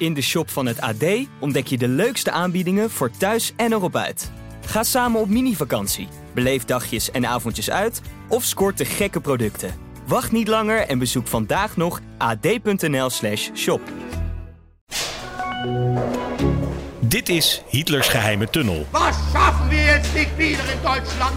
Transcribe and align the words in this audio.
In 0.00 0.14
de 0.14 0.20
shop 0.20 0.50
van 0.50 0.66
het 0.66 0.80
AD 0.80 1.04
ontdek 1.38 1.66
je 1.66 1.78
de 1.78 1.88
leukste 1.88 2.30
aanbiedingen 2.30 2.90
voor 2.90 3.10
thuis 3.10 3.52
en 3.56 3.72
erop 3.72 3.96
uit. 3.96 4.30
Ga 4.66 4.82
samen 4.82 5.20
op 5.20 5.28
mini-vakantie, 5.28 6.08
beleef 6.34 6.64
dagjes 6.64 7.10
en 7.10 7.26
avondjes 7.26 7.70
uit 7.70 8.00
of 8.28 8.44
scoort 8.44 8.78
de 8.78 8.84
gekke 8.84 9.20
producten. 9.20 9.74
Wacht 10.06 10.32
niet 10.32 10.48
langer 10.48 10.86
en 10.86 10.98
bezoek 10.98 11.26
vandaag 11.26 11.76
nog 11.76 12.00
ad.nl/slash 12.18 13.50
shop. 13.54 13.80
Dit 17.00 17.28
is 17.28 17.62
Hitlers 17.68 18.08
geheime 18.08 18.50
tunnel. 18.50 18.86
Was 18.90 19.16
schaffen 19.30 19.68
wir 19.68 19.84
jetzt 19.84 20.14
nicht 20.14 20.36
wieder 20.36 20.70
in 20.72 20.82
Deutschland? 20.82 21.34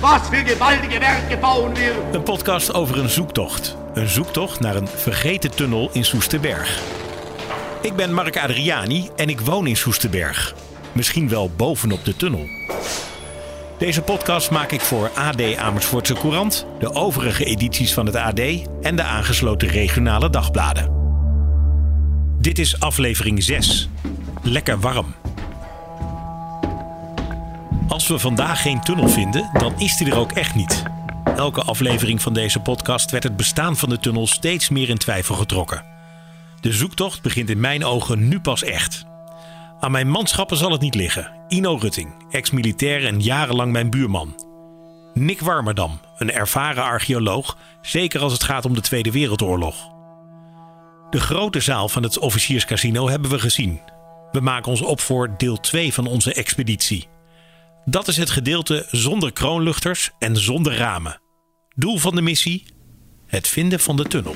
Was 0.00 0.28
für 0.28 0.44
gewaltige 0.44 0.98
Werke 0.98 1.36
bauen 1.36 1.74
wir? 1.74 1.94
Een 2.12 2.22
podcast 2.22 2.74
over 2.74 2.98
een 2.98 3.10
zoektocht. 3.10 3.76
Een 3.94 4.08
zoektocht 4.08 4.60
naar 4.60 4.76
een 4.76 4.88
vergeten 4.88 5.54
tunnel 5.54 5.90
in 5.92 6.04
Soesterberg. 6.04 7.02
Ik 7.84 7.96
ben 7.96 8.12
Mark 8.12 8.38
Adriani 8.38 9.08
en 9.16 9.28
ik 9.28 9.40
woon 9.40 9.66
in 9.66 9.76
Soesterberg. 9.76 10.54
Misschien 10.92 11.28
wel 11.28 11.50
bovenop 11.56 12.04
de 12.04 12.16
tunnel. 12.16 12.46
Deze 13.78 14.02
podcast 14.02 14.50
maak 14.50 14.72
ik 14.72 14.80
voor 14.80 15.10
AD 15.14 15.56
Amersfoortse 15.56 16.14
Courant, 16.14 16.66
de 16.78 16.94
overige 16.94 17.44
edities 17.44 17.94
van 17.94 18.06
het 18.06 18.14
AD 18.14 18.40
en 18.82 18.96
de 18.96 19.02
aangesloten 19.02 19.68
regionale 19.68 20.30
dagbladen. 20.30 20.92
Dit 22.40 22.58
is 22.58 22.80
aflevering 22.80 23.42
6. 23.42 23.88
Lekker 24.42 24.80
warm. 24.80 25.14
Als 27.88 28.08
we 28.08 28.18
vandaag 28.18 28.62
geen 28.62 28.80
tunnel 28.80 29.08
vinden, 29.08 29.50
dan 29.52 29.80
is 29.80 29.96
die 29.96 30.10
er 30.10 30.18
ook 30.18 30.32
echt 30.32 30.54
niet. 30.54 30.82
Elke 31.36 31.62
aflevering 31.62 32.22
van 32.22 32.32
deze 32.32 32.60
podcast 32.60 33.10
werd 33.10 33.24
het 33.24 33.36
bestaan 33.36 33.76
van 33.76 33.88
de 33.88 33.98
tunnel 33.98 34.26
steeds 34.26 34.68
meer 34.68 34.88
in 34.88 34.98
twijfel 34.98 35.34
getrokken. 35.34 35.93
De 36.64 36.72
zoektocht 36.72 37.22
begint 37.22 37.50
in 37.50 37.60
mijn 37.60 37.84
ogen 37.84 38.28
nu 38.28 38.40
pas 38.40 38.62
echt. 38.62 39.04
Aan 39.80 39.90
mijn 39.90 40.08
manschappen 40.08 40.56
zal 40.56 40.70
het 40.70 40.80
niet 40.80 40.94
liggen. 40.94 41.32
Ino 41.48 41.76
Rutting, 41.76 42.26
ex-militair 42.30 43.06
en 43.06 43.20
jarenlang 43.20 43.72
mijn 43.72 43.90
buurman. 43.90 44.44
Nick 45.14 45.40
Warmerdam, 45.40 46.00
een 46.18 46.32
ervaren 46.32 46.82
archeoloog, 46.82 47.56
zeker 47.82 48.20
als 48.20 48.32
het 48.32 48.42
gaat 48.42 48.64
om 48.64 48.74
de 48.74 48.80
Tweede 48.80 49.10
Wereldoorlog. 49.10 49.88
De 51.10 51.20
grote 51.20 51.60
zaal 51.60 51.88
van 51.88 52.02
het 52.02 52.18
officierscasino 52.18 53.08
hebben 53.08 53.30
we 53.30 53.38
gezien. 53.38 53.80
We 54.30 54.40
maken 54.40 54.70
ons 54.70 54.82
op 54.82 55.00
voor 55.00 55.34
deel 55.36 55.60
2 55.60 55.92
van 55.92 56.06
onze 56.06 56.34
expeditie. 56.34 57.08
Dat 57.84 58.08
is 58.08 58.16
het 58.16 58.30
gedeelte 58.30 58.86
zonder 58.90 59.32
kroonluchters 59.32 60.10
en 60.18 60.36
zonder 60.36 60.76
ramen. 60.76 61.20
Doel 61.74 61.98
van 61.98 62.14
de 62.14 62.22
missie: 62.22 62.64
het 63.26 63.48
vinden 63.48 63.80
van 63.80 63.96
de 63.96 64.04
tunnel. 64.04 64.34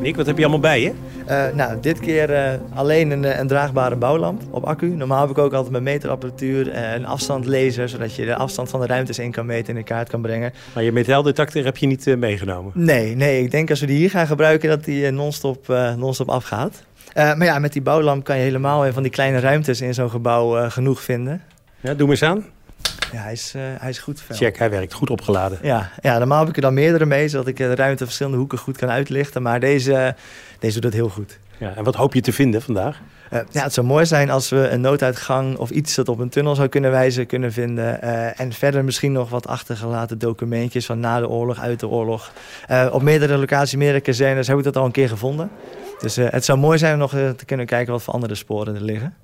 Nick, 0.00 0.16
wat 0.16 0.26
heb 0.26 0.36
je 0.36 0.42
allemaal 0.42 0.60
bij 0.60 0.80
je? 0.80 0.92
Uh, 1.28 1.54
nou, 1.54 1.80
dit 1.80 2.00
keer 2.00 2.30
uh, 2.30 2.60
alleen 2.74 3.10
een, 3.10 3.40
een, 3.40 3.46
draagbare 3.46 3.96
bouwlamp 3.96 4.42
op 4.50 4.64
accu. 4.64 4.86
Normaal 4.86 5.20
heb 5.20 5.30
ik 5.30 5.38
ook 5.38 5.52
altijd 5.52 5.72
mijn 5.72 5.82
meterapparatuur 5.82 6.70
en 6.70 6.94
een 6.94 7.06
afstandlezer, 7.06 7.88
zodat 7.88 8.14
je 8.14 8.24
de 8.24 8.34
afstand 8.34 8.68
van 8.68 8.80
de 8.80 8.86
ruimtes 8.86 9.18
in 9.18 9.30
kan 9.30 9.46
meten 9.46 9.72
en 9.72 9.76
in 9.76 9.84
kaart 9.84 10.08
kan 10.08 10.22
brengen. 10.22 10.52
Maar 10.74 10.82
je 10.82 10.92
metaaldetector 10.92 11.64
heb 11.64 11.76
je 11.76 11.86
niet 11.86 12.16
meegenomen? 12.16 12.72
Nee, 12.74 13.16
nee, 13.16 13.42
ik 13.42 13.50
denk 13.50 13.70
als 13.70 13.80
we 13.80 13.86
die 13.86 13.96
hier 13.96 14.10
gaan 14.10 14.26
gebruiken 14.26 14.68
dat 14.68 14.84
die 14.84 15.10
non-stop 15.10 15.68
non 15.96 16.14
afgaat. 16.26 16.84
maar 17.14 17.44
ja, 17.44 17.58
met 17.58 17.72
die 17.72 17.82
bouwlamp 17.82 18.24
kan 18.24 18.36
je 18.36 18.42
helemaal 18.42 18.92
van 18.92 19.02
die 19.02 19.12
kleine 19.12 19.38
ruimtes 19.40 19.80
in 19.80 19.94
zo'n 19.94 20.10
gebouw 20.10 20.70
genoeg 20.70 21.02
vinden. 21.02 21.42
Ja, 21.80 21.94
doe 21.94 22.06
maar 22.06 22.10
eens 22.10 22.22
aan. 22.22 22.44
Ja, 23.12 23.22
hij 23.22 23.32
is, 23.32 23.52
uh, 23.56 23.62
hij 23.78 23.90
is 23.90 23.98
goed 23.98 24.22
fel. 24.22 24.36
Check, 24.36 24.58
hij 24.58 24.70
werkt 24.70 24.92
goed 24.92 25.10
opgeladen. 25.10 25.58
Ja, 25.62 25.90
ja, 26.00 26.18
normaal 26.18 26.38
heb 26.38 26.48
ik 26.48 26.56
er 26.56 26.62
dan 26.62 26.74
meerdere 26.74 27.06
mee, 27.06 27.28
zodat 27.28 27.46
ik 27.46 27.56
de 27.56 27.74
ruimte 27.74 28.04
verschillende 28.04 28.38
hoeken 28.38 28.58
goed 28.58 28.76
kan 28.76 28.90
uitlichten. 28.90 29.42
Maar 29.42 29.60
deze, 29.60 30.14
deze 30.58 30.74
doet 30.74 30.84
het 30.84 30.94
heel 30.94 31.08
goed. 31.08 31.38
Ja, 31.58 31.74
en 31.76 31.84
wat 31.84 31.94
hoop 31.94 32.14
je 32.14 32.20
te 32.20 32.32
vinden 32.32 32.62
vandaag? 32.62 33.00
Uh, 33.32 33.40
ja, 33.50 33.62
het 33.62 33.72
zou 33.72 33.86
mooi 33.86 34.06
zijn 34.06 34.30
als 34.30 34.48
we 34.48 34.68
een 34.68 34.80
nooduitgang 34.80 35.56
of 35.56 35.70
iets 35.70 35.94
dat 35.94 36.08
op 36.08 36.18
een 36.18 36.28
tunnel 36.28 36.54
zou 36.54 36.68
kunnen 36.68 36.90
wijzen 36.90 37.26
kunnen 37.26 37.52
vinden. 37.52 37.98
Uh, 38.04 38.40
en 38.40 38.52
verder 38.52 38.84
misschien 38.84 39.12
nog 39.12 39.30
wat 39.30 39.46
achtergelaten 39.46 40.18
documentjes 40.18 40.86
van 40.86 41.00
na 41.00 41.20
de 41.20 41.28
oorlog, 41.28 41.58
uit 41.58 41.80
de 41.80 41.88
oorlog. 41.88 42.32
Uh, 42.70 42.88
op 42.92 43.02
meerdere 43.02 43.36
locaties, 43.36 43.76
meerdere 43.76 44.00
kazernes 44.00 44.46
heb 44.46 44.58
ik 44.58 44.64
dat 44.64 44.76
al 44.76 44.84
een 44.84 44.90
keer 44.90 45.08
gevonden. 45.08 45.50
Dus 46.00 46.16
het 46.16 46.44
zou 46.44 46.58
mooi 46.58 46.78
zijn 46.78 46.92
om 46.92 46.98
nog 46.98 47.10
te 47.10 47.44
kunnen 47.46 47.66
kijken 47.66 47.92
wat 47.92 48.02
voor 48.02 48.14
andere 48.14 48.34
sporen 48.34 48.74
er 48.74 48.82
liggen. 48.82 49.14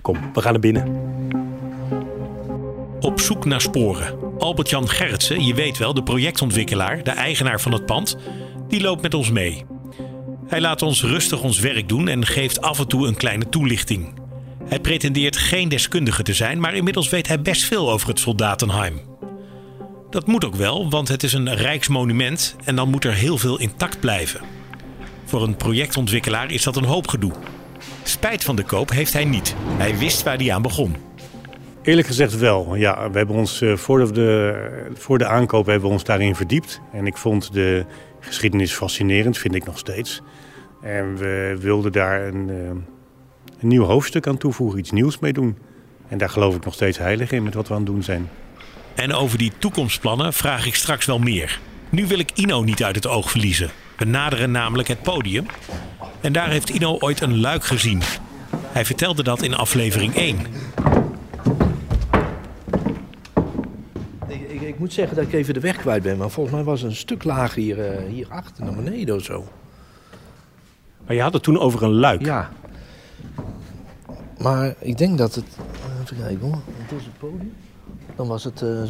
Kom, 0.00 0.18
we 0.32 0.40
gaan 0.40 0.52
naar 0.52 0.60
binnen. 0.60 1.52
Op 3.04 3.20
zoek 3.20 3.44
naar 3.44 3.60
sporen. 3.60 4.18
Albert-Jan 4.38 4.88
Gerritsen, 4.88 5.44
je 5.44 5.54
weet 5.54 5.78
wel, 5.78 5.94
de 5.94 6.02
projectontwikkelaar, 6.02 7.02
de 7.02 7.10
eigenaar 7.10 7.60
van 7.60 7.72
het 7.72 7.86
pand, 7.86 8.16
die 8.68 8.80
loopt 8.80 9.02
met 9.02 9.14
ons 9.14 9.30
mee. 9.30 9.64
Hij 10.46 10.60
laat 10.60 10.82
ons 10.82 11.02
rustig 11.02 11.42
ons 11.42 11.58
werk 11.58 11.88
doen 11.88 12.08
en 12.08 12.26
geeft 12.26 12.60
af 12.60 12.78
en 12.78 12.88
toe 12.88 13.06
een 13.06 13.16
kleine 13.16 13.48
toelichting. 13.48 14.14
Hij 14.64 14.80
pretendeert 14.80 15.36
geen 15.36 15.68
deskundige 15.68 16.22
te 16.22 16.34
zijn, 16.34 16.60
maar 16.60 16.74
inmiddels 16.74 17.08
weet 17.08 17.28
hij 17.28 17.40
best 17.42 17.64
veel 17.64 17.90
over 17.90 18.08
het 18.08 18.18
Soldatenheim. 18.18 19.00
Dat 20.10 20.26
moet 20.26 20.44
ook 20.44 20.56
wel, 20.56 20.90
want 20.90 21.08
het 21.08 21.22
is 21.22 21.32
een 21.32 21.54
rijksmonument 21.54 22.56
en 22.64 22.76
dan 22.76 22.90
moet 22.90 23.04
er 23.04 23.14
heel 23.14 23.38
veel 23.38 23.58
intact 23.58 24.00
blijven. 24.00 24.40
Voor 25.24 25.42
een 25.42 25.56
projectontwikkelaar 25.56 26.50
is 26.50 26.62
dat 26.62 26.76
een 26.76 26.84
hoop 26.84 27.08
gedoe. 27.08 27.32
Spijt 28.02 28.44
van 28.44 28.56
de 28.56 28.64
koop 28.64 28.90
heeft 28.90 29.12
hij 29.12 29.24
niet. 29.24 29.54
Hij 29.66 29.98
wist 29.98 30.22
waar 30.22 30.36
hij 30.36 30.52
aan 30.52 30.62
begon. 30.62 30.96
Eerlijk 31.84 32.06
gezegd 32.06 32.38
wel. 32.38 32.74
Ja, 32.74 33.10
we 33.10 33.18
hebben 33.18 33.36
ons 33.36 33.60
uh, 33.60 33.76
voor, 33.76 34.12
de, 34.12 34.88
voor 34.94 35.18
de 35.18 35.26
aankoop 35.26 35.66
hebben 35.66 35.88
we 35.88 35.94
ons 35.94 36.04
daarin 36.04 36.34
verdiept. 36.34 36.80
En 36.92 37.06
ik 37.06 37.16
vond 37.16 37.52
de 37.52 37.84
geschiedenis 38.20 38.72
fascinerend, 38.72 39.38
vind 39.38 39.54
ik 39.54 39.64
nog 39.64 39.78
steeds. 39.78 40.22
En 40.82 41.16
we 41.16 41.56
wilden 41.60 41.92
daar 41.92 42.26
een, 42.26 42.48
uh, 42.48 42.56
een 43.60 43.68
nieuw 43.68 43.84
hoofdstuk 43.84 44.26
aan 44.26 44.36
toevoegen, 44.36 44.78
iets 44.78 44.90
nieuws 44.90 45.18
mee 45.18 45.32
doen. 45.32 45.58
En 46.08 46.18
daar 46.18 46.28
geloof 46.28 46.54
ik 46.54 46.64
nog 46.64 46.74
steeds 46.74 46.98
heilig 46.98 47.32
in 47.32 47.42
met 47.42 47.54
wat 47.54 47.68
we 47.68 47.74
aan 47.74 47.80
het 47.80 47.88
doen 47.88 48.02
zijn. 48.02 48.28
En 48.94 49.12
over 49.12 49.38
die 49.38 49.52
toekomstplannen 49.58 50.32
vraag 50.32 50.66
ik 50.66 50.74
straks 50.74 51.06
wel 51.06 51.18
meer. 51.18 51.60
Nu 51.90 52.06
wil 52.06 52.18
ik 52.18 52.30
Ino 52.34 52.62
niet 52.62 52.84
uit 52.84 52.94
het 52.94 53.06
oog 53.06 53.30
verliezen. 53.30 53.70
We 53.96 54.04
naderen 54.04 54.50
namelijk 54.50 54.88
het 54.88 55.02
podium. 55.02 55.46
En 56.20 56.32
daar 56.32 56.48
heeft 56.48 56.70
Ino 56.70 56.96
ooit 56.98 57.20
een 57.20 57.40
luik 57.40 57.64
gezien. 57.64 58.02
Hij 58.72 58.84
vertelde 58.84 59.22
dat 59.22 59.42
in 59.42 59.54
aflevering 59.54 60.16
1. 60.16 60.38
Ik 64.66 64.78
moet 64.78 64.92
zeggen 64.92 65.16
dat 65.16 65.24
ik 65.24 65.32
even 65.32 65.54
de 65.54 65.60
weg 65.60 65.76
kwijt 65.76 66.02
ben. 66.02 66.16
Maar 66.16 66.30
volgens 66.30 66.54
mij 66.54 66.64
was 66.64 66.80
het 66.80 66.90
een 66.90 66.96
stuk 66.96 67.24
lager 67.24 67.62
hier, 67.62 67.78
uh, 67.78 68.08
hier 68.08 68.26
achter 68.28 68.64
naar 68.64 68.74
beneden 68.74 69.14
of 69.14 69.22
zo. 69.22 69.44
Maar 71.06 71.16
je 71.16 71.22
had 71.22 71.32
het 71.32 71.42
toen 71.42 71.58
over 71.58 71.82
een 71.82 71.94
luik. 71.94 72.24
Ja. 72.24 72.50
Maar 74.38 74.74
ik 74.78 74.98
denk 74.98 75.18
dat 75.18 75.34
het... 75.34 75.44
Eh, 75.56 76.02
even 76.02 76.16
kijken 76.16 76.46
hoor. 76.46 76.62
Het 76.76 76.98
is 76.98 77.04
het 77.04 77.18
podium. 77.18 77.52
Dan 78.16 78.26
was 78.26 78.44
het 78.44 78.62
uh, 78.62 78.82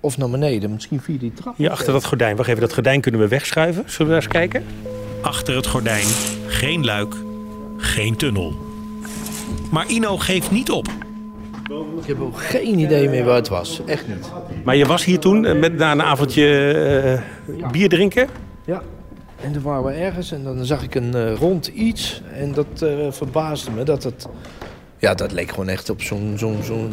of 0.00 0.18
naar 0.18 0.30
beneden, 0.30 0.72
misschien 0.72 1.00
via 1.00 1.18
die 1.18 1.32
trap. 1.32 1.54
Ja, 1.56 1.70
achter 1.70 1.92
dat 1.92 2.04
gordijn. 2.04 2.36
Wacht 2.36 2.48
even, 2.48 2.60
dat 2.60 2.72
gordijn 2.74 3.00
kunnen 3.00 3.20
we 3.20 3.28
wegschuiven. 3.28 3.82
Zullen 3.86 4.06
we 4.06 4.12
daar 4.12 4.22
eens 4.22 4.32
kijken? 4.32 4.64
Achter 5.20 5.56
het 5.56 5.66
gordijn, 5.66 6.06
geen 6.46 6.84
luik, 6.84 7.14
geen 7.76 8.16
tunnel. 8.16 8.56
Maar 9.70 9.86
Ino 9.86 10.16
geeft 10.16 10.50
niet 10.50 10.70
op. 10.70 10.88
Ik 12.00 12.08
heb 12.08 12.20
ook 12.20 12.38
geen 12.38 12.78
idee 12.78 13.08
meer 13.08 13.24
waar 13.24 13.34
het 13.34 13.48
was. 13.48 13.80
Echt 13.86 14.08
niet. 14.08 14.32
Maar 14.64 14.76
je 14.76 14.86
was 14.86 15.04
hier 15.04 15.18
toen 15.18 15.44
eh, 15.44 15.58
met, 15.58 15.76
na 15.76 15.92
een 15.92 16.02
avondje 16.02 17.20
uh, 17.46 17.70
bier 17.70 17.88
drinken? 17.88 18.28
Ja. 18.64 18.82
En 19.40 19.52
toen 19.52 19.62
waren 19.62 19.84
we 19.84 19.92
ergens 19.92 20.32
en 20.32 20.42
dan 20.44 20.64
zag 20.64 20.82
ik 20.82 20.94
een 20.94 21.12
uh, 21.14 21.34
rond 21.34 21.66
iets. 21.66 22.22
En 22.32 22.52
dat 22.52 22.66
uh, 22.82 22.90
verbaasde 23.10 23.70
me 23.70 23.82
dat 23.82 24.02
het... 24.02 24.28
Ja, 24.98 25.14
dat 25.14 25.32
leek 25.32 25.50
gewoon 25.50 25.68
echt 25.68 25.90
op 25.90 26.02
zo'n 26.02 26.34
zo'n 26.36 26.58
zo'n 26.62 26.92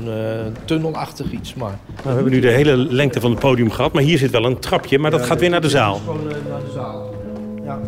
tunnelachtig 0.65 1.31
iets. 1.31 1.53
Maar... 1.53 1.79
Nou, 1.87 2.01
we 2.03 2.09
hebben 2.09 2.31
nu 2.31 2.39
de 2.39 2.49
hele 2.49 2.75
lengte 2.75 3.19
van 3.19 3.31
het 3.31 3.39
podium 3.39 3.71
gehad. 3.71 3.93
Maar 3.93 4.03
hier 4.03 4.17
zit 4.17 4.31
wel 4.31 4.45
een 4.45 4.59
trapje, 4.59 4.99
maar 4.99 5.11
dat 5.11 5.25
gaat 5.25 5.39
weer 5.39 5.49
naar 5.49 5.61
de 5.61 5.69
zaal. 5.69 5.95
Gewoon 5.95 6.27
naar 6.49 6.63
de 6.65 6.71
zaal. 6.73 7.15
Ja. 7.63 7.79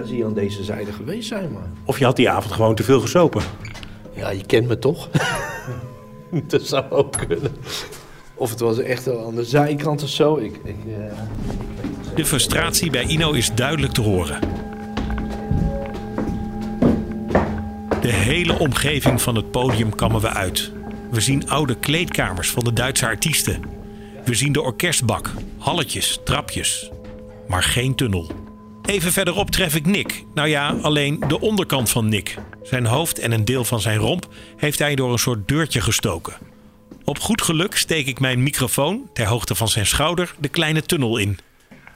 Ergens 0.00 0.18
hier 0.18 0.26
aan 0.26 0.34
deze 0.34 0.64
zijde 0.64 0.92
geweest 0.92 1.28
zijn, 1.28 1.52
maar... 1.52 1.68
Of 1.84 1.98
je 1.98 2.04
had 2.04 2.16
die 2.16 2.30
avond 2.30 2.54
gewoon 2.54 2.74
te 2.74 2.82
veel 2.82 3.00
gesopen. 3.00 3.42
Ja, 4.14 4.30
je 4.30 4.46
kent 4.46 4.68
me 4.68 4.78
toch? 4.78 5.08
dat 6.52 6.62
zou 6.62 6.90
ook 6.90 7.16
kunnen. 7.26 7.56
Of 8.34 8.50
het 8.50 8.60
was 8.60 8.78
echt 8.78 9.08
aan 9.08 9.34
de 9.34 9.44
zijkant 9.44 10.02
of 10.02 10.08
zo. 10.08 10.36
Ik, 10.36 10.60
ik, 10.64 10.76
uh... 10.86 11.12
De 12.14 12.24
frustratie 12.24 12.90
bij 12.90 13.04
Ino 13.04 13.32
is 13.32 13.54
duidelijk 13.54 13.92
te 13.92 14.00
horen. 14.00 14.40
De 18.00 18.12
hele 18.12 18.58
omgeving 18.58 19.22
van 19.22 19.34
het 19.36 19.50
podium 19.50 19.94
kammen 19.94 20.20
we 20.20 20.28
uit. 20.28 20.72
We 21.10 21.20
zien 21.20 21.48
oude 21.48 21.74
kleedkamers 21.74 22.50
van 22.50 22.64
de 22.64 22.72
Duitse 22.72 23.06
artiesten. 23.06 23.62
We 24.24 24.34
zien 24.34 24.52
de 24.52 24.62
orkestbak, 24.62 25.30
halletjes, 25.58 26.20
trapjes. 26.24 26.90
Maar 27.48 27.62
geen 27.62 27.94
tunnel. 27.94 28.49
Even 28.90 29.12
verderop 29.12 29.50
tref 29.50 29.74
ik 29.74 29.86
Nick. 29.86 30.24
Nou 30.34 30.48
ja, 30.48 30.74
alleen 30.82 31.24
de 31.28 31.40
onderkant 31.40 31.90
van 31.90 32.08
Nick. 32.08 32.38
Zijn 32.62 32.86
hoofd 32.86 33.18
en 33.18 33.32
een 33.32 33.44
deel 33.44 33.64
van 33.64 33.80
zijn 33.80 33.98
romp 33.98 34.28
heeft 34.56 34.78
hij 34.78 34.94
door 34.94 35.12
een 35.12 35.18
soort 35.18 35.48
deurtje 35.48 35.80
gestoken. 35.80 36.32
Op 37.04 37.18
goed 37.18 37.42
geluk 37.42 37.76
steek 37.76 38.06
ik 38.06 38.20
mijn 38.20 38.42
microfoon, 38.42 39.10
ter 39.12 39.26
hoogte 39.26 39.54
van 39.54 39.68
zijn 39.68 39.86
schouder, 39.86 40.34
de 40.38 40.48
kleine 40.48 40.82
tunnel 40.82 41.16
in. 41.16 41.38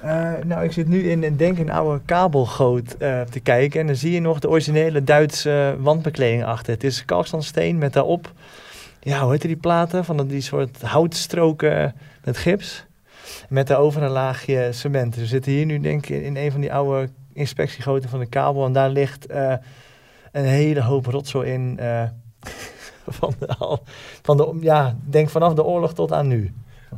Uh, 0.05 0.32
nou, 0.44 0.64
ik 0.64 0.73
zit 0.73 0.88
nu 0.88 1.11
in 1.11 1.23
een 1.23 1.37
denk 1.37 1.58
een 1.58 1.70
oude 1.70 2.00
kabelgoot 2.05 2.96
uh, 2.99 3.20
te 3.20 3.41
kijken. 3.41 3.81
En 3.81 3.87
dan 3.87 3.96
zie 3.96 4.12
je 4.12 4.20
nog 4.20 4.38
de 4.38 4.49
originele 4.49 5.05
Duitse 5.05 5.76
wandbekleding 5.79 6.44
achter. 6.44 6.73
Het 6.73 6.85
is 6.85 7.05
kalkstandsteen 7.05 7.79
met 7.79 7.93
daarop, 7.93 8.32
ja, 9.00 9.20
hoe 9.23 9.32
heet 9.32 9.43
die 9.43 9.56
platen? 9.56 10.05
Van 10.05 10.26
die 10.26 10.41
soort 10.41 10.82
houtstroken 10.82 11.94
met 12.25 12.37
gips. 12.37 12.85
Met 13.48 13.66
daarover 13.66 14.02
een 14.02 14.10
laagje 14.10 14.68
cement. 14.72 15.16
We 15.16 15.26
zitten 15.26 15.52
hier 15.52 15.66
nu 15.66 15.80
denk 15.80 16.06
ik 16.06 16.22
in 16.22 16.36
een 16.36 16.50
van 16.50 16.60
die 16.60 16.72
oude 16.72 17.08
inspectiegoten 17.32 18.10
van 18.10 18.18
de 18.18 18.26
kabel. 18.26 18.64
En 18.64 18.72
daar 18.72 18.90
ligt 18.90 19.30
uh, 19.30 19.54
een 20.32 20.44
hele 20.44 20.82
hoop 20.82 21.06
rotzooi 21.06 21.52
in. 21.52 21.78
van, 23.18 23.34
de, 23.38 23.78
van 24.22 24.36
de, 24.36 24.56
ja, 24.60 24.96
denk 25.04 25.30
vanaf 25.30 25.54
de 25.54 25.64
oorlog 25.64 25.94
tot 25.94 26.12
aan 26.12 26.26
nu. 26.26 26.52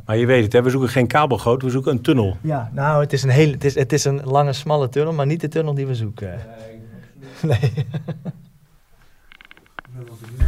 Maar 0.05 0.17
je 0.17 0.25
weet 0.25 0.43
het, 0.43 0.53
hè? 0.53 0.61
we 0.61 0.69
zoeken 0.69 0.89
geen 0.89 1.07
kabelgoot, 1.07 1.61
we 1.61 1.69
zoeken 1.69 1.91
een 1.91 2.01
tunnel. 2.01 2.37
Ja, 2.41 2.71
nou, 2.73 3.01
het 3.01 3.13
is 3.13 3.23
een, 3.23 3.29
hele, 3.29 3.51
het 3.51 3.63
is, 3.63 3.75
het 3.75 3.93
is 3.93 4.05
een 4.05 4.21
lange, 4.23 4.53
smalle 4.53 4.89
tunnel, 4.89 5.13
maar 5.13 5.25
niet 5.25 5.41
de 5.41 5.47
tunnel 5.47 5.73
die 5.73 5.87
we 5.87 5.95
zoeken. 5.95 6.39
Nee. 7.41 7.71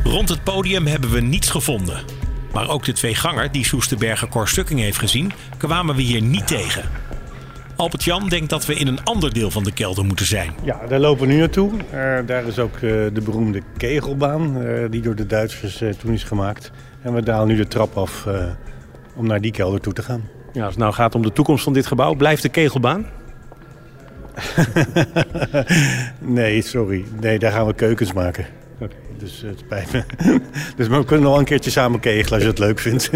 Rond 0.03 0.29
het 0.29 0.43
podium 0.43 0.85
hebben 0.85 1.09
we 1.11 1.21
niets 1.21 1.49
gevonden. 1.49 2.03
Maar 2.53 2.69
ook 2.69 2.85
de 2.85 2.93
twee 2.93 3.15
ganger 3.15 3.51
die 3.51 3.65
Soesterberger 3.65 4.27
Korstukking 4.27 4.79
heeft 4.79 4.97
gezien, 4.97 5.31
kwamen 5.57 5.95
we 5.95 6.01
hier 6.01 6.21
niet 6.21 6.47
tegen. 6.47 6.83
Albert-Jan 7.75 8.29
denkt 8.29 8.49
dat 8.49 8.65
we 8.65 8.75
in 8.75 8.87
een 8.87 9.03
ander 9.03 9.33
deel 9.33 9.51
van 9.51 9.63
de 9.63 9.71
kelder 9.71 10.05
moeten 10.05 10.25
zijn. 10.25 10.53
Ja, 10.63 10.79
daar 10.87 10.99
lopen 10.99 11.27
we 11.27 11.33
nu 11.33 11.39
naartoe. 11.39 11.71
Uh, 11.73 12.17
daar 12.25 12.47
is 12.47 12.59
ook 12.59 12.75
uh, 12.75 12.81
de 12.81 13.21
beroemde 13.23 13.61
kegelbaan, 13.77 14.61
uh, 14.61 14.89
die 14.89 15.01
door 15.01 15.15
de 15.15 15.25
Duitsers 15.25 15.83
toen 15.99 16.13
is 16.13 16.23
gemaakt. 16.23 16.71
En 17.01 17.13
we 17.13 17.23
dalen 17.23 17.47
nu 17.47 17.55
de 17.55 17.67
trap 17.67 17.97
af 17.97 18.27
om 19.15 19.27
naar 19.27 19.41
die 19.41 19.51
kelder 19.51 19.79
toe 19.79 19.93
te 19.93 20.03
gaan. 20.03 20.29
Ja, 20.53 20.61
als 20.61 20.73
het 20.73 20.83
nou 20.83 20.93
gaat 20.93 21.15
om 21.15 21.21
de 21.21 21.33
toekomst 21.33 21.63
van 21.63 21.73
dit 21.73 21.87
gebouw, 21.87 22.13
blijft 22.13 22.41
de 22.41 22.49
kegelbaan? 22.49 23.05
nee, 26.19 26.61
sorry. 26.61 27.05
Nee, 27.19 27.39
daar 27.39 27.51
gaan 27.51 27.65
we 27.65 27.73
keukens 27.73 28.13
maken. 28.13 28.45
Okay, 28.79 28.97
dus 29.17 29.41
het 29.41 29.59
spijt 29.59 29.91
me. 29.91 30.03
dus 30.77 30.87
we 30.87 31.05
kunnen 31.05 31.29
nog 31.29 31.37
een 31.37 31.45
keertje 31.45 31.71
samen 31.71 31.99
kegelen 31.99 32.33
als 32.33 32.41
je 32.41 32.47
het 32.47 32.59
leuk 32.59 32.79
vindt. 32.79 33.09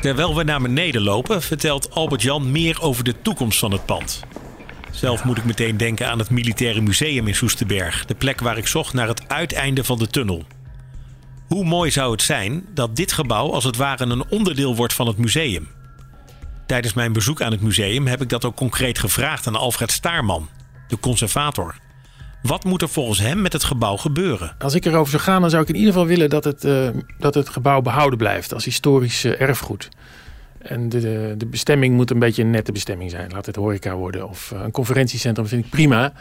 Terwijl 0.00 0.36
we 0.36 0.42
naar 0.42 0.60
beneden 0.60 1.02
lopen, 1.02 1.42
vertelt 1.42 1.90
Albert-Jan 1.90 2.50
meer 2.50 2.82
over 2.82 3.04
de 3.04 3.14
toekomst 3.22 3.58
van 3.58 3.72
het 3.72 3.86
pand. 3.86 4.20
Zelf 4.90 5.24
moet 5.24 5.38
ik 5.38 5.44
meteen 5.44 5.76
denken 5.76 6.08
aan 6.08 6.18
het 6.18 6.30
Militaire 6.30 6.80
Museum 6.80 7.26
in 7.26 7.34
Soesterberg, 7.34 8.04
de 8.04 8.14
plek 8.14 8.40
waar 8.40 8.58
ik 8.58 8.66
zocht 8.66 8.94
naar 8.94 9.08
het 9.08 9.28
uiteinde 9.28 9.84
van 9.84 9.98
de 9.98 10.06
tunnel. 10.06 10.44
Hoe 11.48 11.64
mooi 11.64 11.90
zou 11.90 12.12
het 12.12 12.22
zijn 12.22 12.64
dat 12.74 12.96
dit 12.96 13.12
gebouw 13.12 13.52
als 13.52 13.64
het 13.64 13.76
ware 13.76 14.04
een 14.04 14.28
onderdeel 14.28 14.76
wordt 14.76 14.92
van 14.92 15.06
het 15.06 15.16
museum? 15.16 15.68
Tijdens 16.66 16.94
mijn 16.94 17.12
bezoek 17.12 17.42
aan 17.42 17.52
het 17.52 17.60
museum 17.60 18.06
heb 18.06 18.22
ik 18.22 18.28
dat 18.28 18.44
ook 18.44 18.56
concreet 18.56 18.98
gevraagd 18.98 19.46
aan 19.46 19.56
Alfred 19.56 19.90
Staarman, 19.90 20.48
de 20.88 20.98
conservator. 21.00 21.74
Wat 22.42 22.64
moet 22.64 22.82
er 22.82 22.88
volgens 22.88 23.20
hem 23.20 23.40
met 23.40 23.52
het 23.52 23.64
gebouw 23.64 23.96
gebeuren? 23.96 24.54
Als 24.58 24.74
ik 24.74 24.84
erover 24.84 25.10
zou 25.10 25.22
gaan, 25.22 25.40
dan 25.40 25.50
zou 25.50 25.62
ik 25.62 25.68
in 25.68 25.74
ieder 25.74 25.92
geval 25.92 26.06
willen 26.06 26.30
dat 26.30 26.44
het, 26.44 26.64
uh, 26.64 26.88
dat 27.18 27.34
het 27.34 27.48
gebouw 27.48 27.80
behouden 27.80 28.18
blijft 28.18 28.54
als 28.54 28.64
historisch 28.64 29.24
uh, 29.24 29.40
erfgoed. 29.40 29.88
En 30.58 30.88
de, 30.88 31.00
de, 31.00 31.34
de, 31.36 31.46
bestemming 31.46 31.94
moet 31.94 32.10
een 32.10 32.18
beetje 32.18 32.42
een 32.42 32.50
nette 32.50 32.72
bestemming 32.72 33.10
zijn. 33.10 33.30
Laat 33.32 33.46
het 33.46 33.56
horeca 33.56 33.94
worden 33.94 34.28
of 34.28 34.50
uh, 34.54 34.60
een 34.62 34.70
conferentiecentrum 34.70 35.46
vind 35.46 35.64
ik 35.64 35.70
prima. 35.70 36.12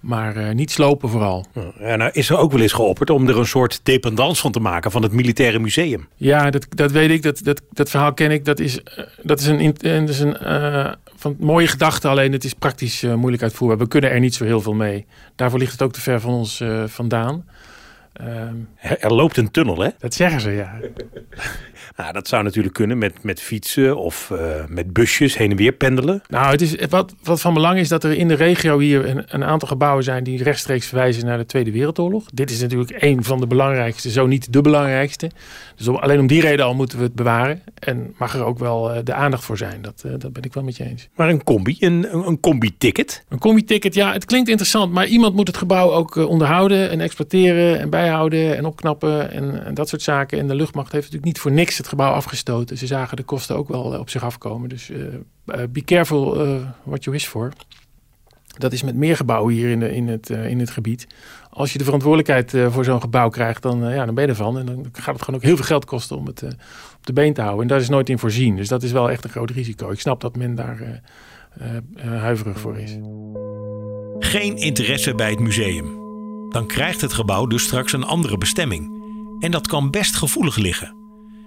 Maar 0.00 0.36
uh, 0.36 0.50
niet 0.50 0.70
slopen 0.70 1.08
vooral. 1.08 1.46
Ja, 1.78 1.96
nou 1.96 2.10
is 2.12 2.30
er 2.30 2.38
ook 2.38 2.52
wel 2.52 2.60
eens 2.60 2.72
geopperd 2.72 3.10
om 3.10 3.28
er 3.28 3.38
een 3.38 3.46
soort 3.46 3.80
dependance 3.82 4.40
van 4.40 4.52
te 4.52 4.60
maken 4.60 4.90
van 4.90 5.02
het 5.02 5.12
militaire 5.12 5.58
museum. 5.58 6.08
Ja, 6.16 6.50
dat, 6.50 6.66
dat 6.68 6.92
weet 6.92 7.10
ik. 7.10 7.22
Dat, 7.22 7.40
dat, 7.42 7.62
dat 7.72 7.90
verhaal 7.90 8.14
ken 8.14 8.30
ik. 8.30 8.44
Dat 8.44 8.60
is, 8.60 8.80
dat 9.22 9.40
is 9.40 9.46
een, 9.46 9.74
dat 9.78 10.08
is 10.08 10.20
een 10.20 10.36
uh, 10.42 10.92
van 11.16 11.36
mooie 11.38 11.66
gedachte. 11.66 12.08
Alleen 12.08 12.32
het 12.32 12.44
is 12.44 12.54
praktisch 12.54 13.02
moeilijk 13.02 13.42
uitvoerbaar. 13.42 13.78
We 13.78 13.88
kunnen 13.88 14.10
er 14.10 14.20
niet 14.20 14.34
zo 14.34 14.44
heel 14.44 14.60
veel 14.60 14.74
mee. 14.74 15.06
Daarvoor 15.34 15.58
ligt 15.58 15.72
het 15.72 15.82
ook 15.82 15.92
te 15.92 16.00
ver 16.00 16.20
van 16.20 16.32
ons 16.32 16.62
vandaan. 16.86 17.44
Um, 18.20 18.68
er 18.78 19.14
loopt 19.14 19.36
een 19.36 19.50
tunnel, 19.50 19.78
hè? 19.78 19.88
Dat 19.98 20.14
zeggen 20.14 20.40
ze, 20.40 20.50
ja. 20.50 20.78
nou, 21.96 22.12
dat 22.18 22.28
zou 22.28 22.42
natuurlijk 22.42 22.74
kunnen 22.74 22.98
met, 22.98 23.22
met 23.22 23.40
fietsen 23.40 23.96
of 23.96 24.30
uh, 24.32 24.38
met 24.68 24.92
busjes 24.92 25.36
heen 25.36 25.50
en 25.50 25.56
weer 25.56 25.72
pendelen. 25.72 26.22
Nou, 26.28 26.50
het 26.50 26.60
is, 26.60 26.86
wat, 26.88 27.14
wat 27.22 27.40
van 27.40 27.54
belang 27.54 27.78
is 27.78 27.88
dat 27.88 28.04
er 28.04 28.12
in 28.12 28.28
de 28.28 28.34
regio 28.34 28.78
hier 28.78 29.08
een, 29.08 29.24
een, 29.28 29.44
aantal 29.44 29.68
gebouwen 29.68 30.04
zijn 30.04 30.24
die 30.24 30.42
rechtstreeks 30.42 30.86
verwijzen 30.86 31.26
naar 31.26 31.38
de 31.38 31.46
Tweede 31.46 31.72
Wereldoorlog. 31.72 32.24
Dit 32.32 32.50
is 32.50 32.60
natuurlijk 32.60 33.02
een 33.02 33.24
van 33.24 33.40
de 33.40 33.46
belangrijkste, 33.46 34.10
zo 34.10 34.26
niet 34.26 34.52
de 34.52 34.60
belangrijkste. 34.60 35.30
Dus 35.76 35.88
om, 35.88 35.96
alleen 35.96 36.20
om 36.20 36.26
die 36.26 36.40
reden 36.40 36.64
al 36.64 36.74
moeten 36.74 36.98
we 36.98 37.04
het 37.04 37.14
bewaren. 37.14 37.62
En 37.78 38.14
mag 38.18 38.34
er 38.34 38.44
ook 38.44 38.58
wel 38.58 38.94
uh, 38.94 38.98
de 39.04 39.14
aandacht 39.14 39.44
voor 39.44 39.58
zijn. 39.58 39.82
Dat, 39.82 40.02
uh, 40.06 40.12
dat 40.18 40.32
ben 40.32 40.42
ik 40.42 40.54
wel 40.54 40.64
met 40.64 40.76
je 40.76 40.84
eens. 40.84 41.08
Maar 41.14 41.28
een 41.28 41.44
combi, 41.44 41.76
een, 41.78 42.14
een, 42.26 42.40
combi-ticket? 42.40 43.24
Een 43.28 43.38
combi-ticket, 43.38 43.94
ja, 43.94 44.12
het 44.12 44.24
klinkt 44.24 44.48
interessant. 44.48 44.92
Maar 44.92 45.06
iemand 45.06 45.34
moet 45.34 45.46
het 45.46 45.56
gebouw 45.56 45.90
ook 45.90 46.16
onderhouden 46.16 46.90
en 46.90 47.00
exploiteren 47.00 47.78
en 47.80 47.90
bijhouden 48.06 48.56
en 48.56 48.64
opknappen 48.64 49.30
en, 49.30 49.64
en, 49.64 49.74
dat 49.74 49.88
soort 49.88 50.02
zaken. 50.02 50.38
En 50.38 50.46
de 50.46 50.54
luchtmacht 50.54 50.92
heeft 50.92 51.04
natuurlijk 51.04 51.32
niet 51.32 51.40
voor 51.40 51.52
niks 51.52 51.78
het 51.78 51.88
gebouw 51.88 52.12
afgestoten. 52.12 52.78
Ze 52.78 52.86
zagen 52.86 53.16
de 53.16 53.22
kosten 53.22 53.56
ook 53.56 53.68
wel 53.68 53.82
op 53.82 54.10
zich 54.10 54.24
afkomen. 54.24 54.68
Dus 54.68 54.90
uh, 54.90 54.98
be 55.70 55.84
careful 55.84 56.46
uh, 56.46 56.60
what 56.82 57.04
you 57.04 57.16
wish 57.16 57.26
for. 57.26 57.52
Dat 58.58 58.72
is 58.72 58.82
met 58.82 58.94
meer 58.94 59.16
gebouwen 59.16 59.54
hier 59.54 59.70
in, 59.70 59.80
de, 59.80 59.94
in, 59.94 60.08
het, 60.08 60.30
in 60.30 60.58
het 60.58 60.70
gebied. 60.70 61.06
Als 61.50 61.72
je 61.72 61.78
de 61.78 61.84
verantwoordelijkheid 61.84 62.72
voor 62.72 62.84
zo'n 62.84 63.00
gebouw 63.00 63.28
krijgt, 63.28 63.62
dan, 63.62 63.92
ja, 63.92 64.04
dan 64.04 64.14
ben 64.14 64.24
je 64.24 64.30
ervan. 64.30 64.58
En 64.58 64.66
dan 64.66 64.86
gaat 64.92 65.14
het 65.14 65.22
gewoon 65.22 65.40
ook 65.40 65.46
heel 65.46 65.56
veel 65.56 65.64
geld 65.64 65.84
kosten 65.84 66.16
om 66.16 66.26
het 66.26 66.42
op 66.96 67.06
de 67.06 67.12
been 67.12 67.34
te 67.34 67.40
houden. 67.40 67.62
En 67.62 67.68
daar 67.68 67.80
is 67.80 67.88
nooit 67.88 68.08
in 68.08 68.18
voorzien. 68.18 68.56
Dus 68.56 68.68
dat 68.68 68.82
is 68.82 68.92
wel 68.92 69.10
echt 69.10 69.24
een 69.24 69.30
groot 69.30 69.50
risico. 69.50 69.90
Ik 69.90 70.00
snap 70.00 70.20
dat 70.20 70.36
men 70.36 70.54
daar 70.54 71.02
huiverig 72.00 72.60
voor 72.60 72.78
is. 72.78 72.96
Geen 74.18 74.56
interesse 74.56 75.14
bij 75.14 75.30
het 75.30 75.40
museum 75.40 76.05
dan 76.56 76.66
krijgt 76.66 77.00
het 77.00 77.12
gebouw 77.12 77.46
dus 77.46 77.62
straks 77.62 77.92
een 77.92 78.04
andere 78.04 78.38
bestemming. 78.38 78.90
En 79.40 79.50
dat 79.50 79.66
kan 79.66 79.90
best 79.90 80.16
gevoelig 80.16 80.56
liggen. 80.56 80.94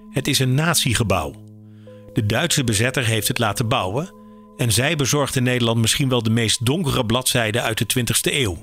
Het 0.09 0.27
is 0.27 0.39
een 0.39 0.53
natiegebouw. 0.53 1.33
De 2.13 2.25
Duitse 2.25 2.63
bezetter 2.63 3.05
heeft 3.05 3.27
het 3.27 3.39
laten 3.39 3.67
bouwen 3.67 4.13
en 4.57 4.71
zij 4.71 4.95
bezorgde 4.95 5.41
Nederland 5.41 5.79
misschien 5.79 6.09
wel 6.09 6.23
de 6.23 6.29
meest 6.29 6.65
donkere 6.65 7.05
bladzijde 7.05 7.61
uit 7.61 7.77
de 7.77 7.99
20e 7.99 8.33
eeuw. 8.33 8.57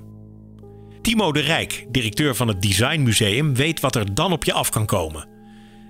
Timo 1.03 1.33
de 1.33 1.41
Rijk, 1.41 1.87
directeur 1.91 2.35
van 2.35 2.49
het 2.49 2.63
Designmuseum, 2.63 3.55
weet 3.55 3.81
wat 3.81 3.95
er 3.95 4.15
dan 4.15 4.33
op 4.33 4.45
je 4.45 4.53
af 4.53 4.71
kan 4.71 4.87
komen. 4.87 5.29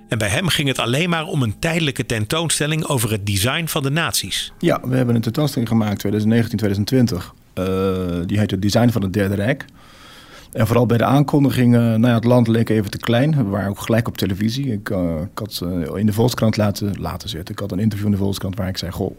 En 0.08 0.18
bij 0.18 0.28
hem 0.28 0.48
ging 0.48 0.68
het 0.68 0.78
alleen 0.78 1.10
maar 1.10 1.26
om 1.26 1.42
een 1.42 1.58
tijdelijke 1.58 2.06
tentoonstelling 2.06 2.84
over 2.84 3.10
het 3.10 3.26
design 3.26 3.66
van 3.66 3.82
de 3.82 3.90
naties. 3.90 4.52
Ja, 4.58 4.80
we 4.82 4.96
hebben 4.96 5.14
een 5.14 5.20
tentoonstelling 5.20 5.68
gemaakt 5.68 6.06
2019-2020. 6.06 7.16
Uh, 7.58 8.26
die 8.26 8.38
heet 8.38 8.50
het 8.50 8.62
Design 8.62 8.88
van 8.88 9.02
het 9.02 9.12
Derde 9.12 9.34
Rijk. 9.34 9.64
En 10.52 10.66
vooral 10.66 10.86
bij 10.86 10.98
de 10.98 11.04
aankondigingen, 11.04 11.80
nou 11.80 12.06
ja, 12.06 12.14
het 12.14 12.24
land 12.24 12.48
leek 12.48 12.68
even 12.68 12.90
te 12.90 12.98
klein. 12.98 13.36
We 13.36 13.42
waren 13.44 13.70
ook 13.70 13.80
gelijk 13.80 14.08
op 14.08 14.16
televisie. 14.16 14.72
Ik, 14.72 14.90
uh, 14.90 15.20
ik 15.20 15.38
had 15.38 15.60
uh, 15.64 15.96
in 15.96 16.06
de 16.06 16.12
Volkskrant 16.12 16.56
laten, 16.56 17.00
laten 17.00 17.28
zitten. 17.28 17.54
Ik 17.54 17.60
had 17.60 17.72
een 17.72 17.78
interview 17.78 18.06
in 18.06 18.12
de 18.12 18.18
Volkskrant 18.18 18.56
waar 18.56 18.68
ik 18.68 18.76
zei... 18.76 18.92
Goh, 18.92 19.16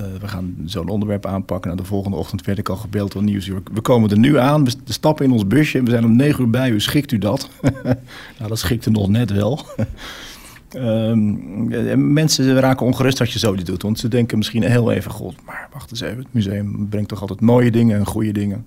uh, 0.00 0.06
we 0.20 0.28
gaan 0.28 0.56
zo'n 0.64 0.88
onderwerp 0.88 1.26
aanpakken. 1.26 1.70
Nou, 1.70 1.82
de 1.82 1.88
volgende 1.88 2.16
ochtend 2.16 2.44
werd 2.44 2.58
ik 2.58 2.68
al 2.68 2.76
gebeld 2.76 3.12
door 3.12 3.22
Nieuwsuur. 3.22 3.62
We 3.72 3.80
komen 3.80 4.10
er 4.10 4.18
nu 4.18 4.38
aan, 4.38 4.64
we 4.64 4.72
stappen 4.84 5.24
in 5.24 5.32
ons 5.32 5.46
busje. 5.46 5.82
We 5.82 5.90
zijn 5.90 6.04
om 6.04 6.16
negen 6.16 6.44
uur 6.44 6.50
bij 6.50 6.70
u, 6.70 6.80
schikt 6.80 7.12
u 7.12 7.18
dat? 7.18 7.50
nou, 8.38 8.48
dat 8.48 8.58
schikte 8.58 8.90
nog 8.90 9.08
net 9.08 9.32
wel. 9.32 9.66
Um, 10.74 12.12
mensen 12.12 12.60
raken 12.60 12.86
ongerust 12.86 13.20
als 13.20 13.32
je 13.32 13.38
zoiets 13.38 13.64
doet. 13.64 13.82
Want 13.82 13.98
ze 13.98 14.08
denken 14.08 14.38
misschien 14.38 14.62
heel 14.62 14.92
even... 14.92 15.10
God, 15.10 15.34
maar 15.44 15.68
wacht 15.72 15.90
eens 15.90 16.00
even. 16.00 16.18
Het 16.18 16.32
museum 16.32 16.88
brengt 16.88 17.08
toch 17.08 17.20
altijd 17.20 17.40
mooie 17.40 17.70
dingen 17.70 17.98
en 17.98 18.06
goede 18.06 18.32
dingen. 18.32 18.66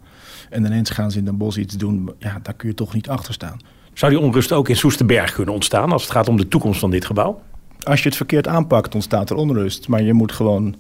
En 0.50 0.65
ineens 0.65 0.89
gaan 0.89 1.12
ze 1.12 1.18
in 1.18 1.25
Den 1.25 1.38
Bosch 1.38 1.58
iets 1.58 1.77
doen. 1.77 2.10
Ja, 2.20 2.39
daar 2.44 2.53
kun 2.53 2.70
je 2.70 2.75
toch 2.75 2.94
niet 2.94 3.10
achter 3.10 3.34
staan. 3.34 3.60
Zou 3.94 4.12
die 4.12 4.22
onrust 4.22 4.51
ook 4.51 4.70
in 4.70 4.75
Soesterberg 4.75 5.34
kunnen 5.34 5.53
ontstaan... 5.53 5.91
als 5.91 6.01
het 6.01 6.12
gaat 6.12 6.27
om 6.27 6.38
de 6.38 6.48
toekomst 6.48 6.79
van 6.79 6.91
dit 6.91 7.06
gebouw? 7.06 7.41
Als 7.84 8.00
je 8.01 8.08
het 8.08 8.18
verkeerd 8.18 8.48
aanpakt, 8.48 8.96
ontstaat 8.96 9.29
er 9.29 9.36
onrust. 9.36 9.88
Maar 9.88 10.01
je 10.01 10.13
moet 10.13 10.32
gewoon... 10.32 10.75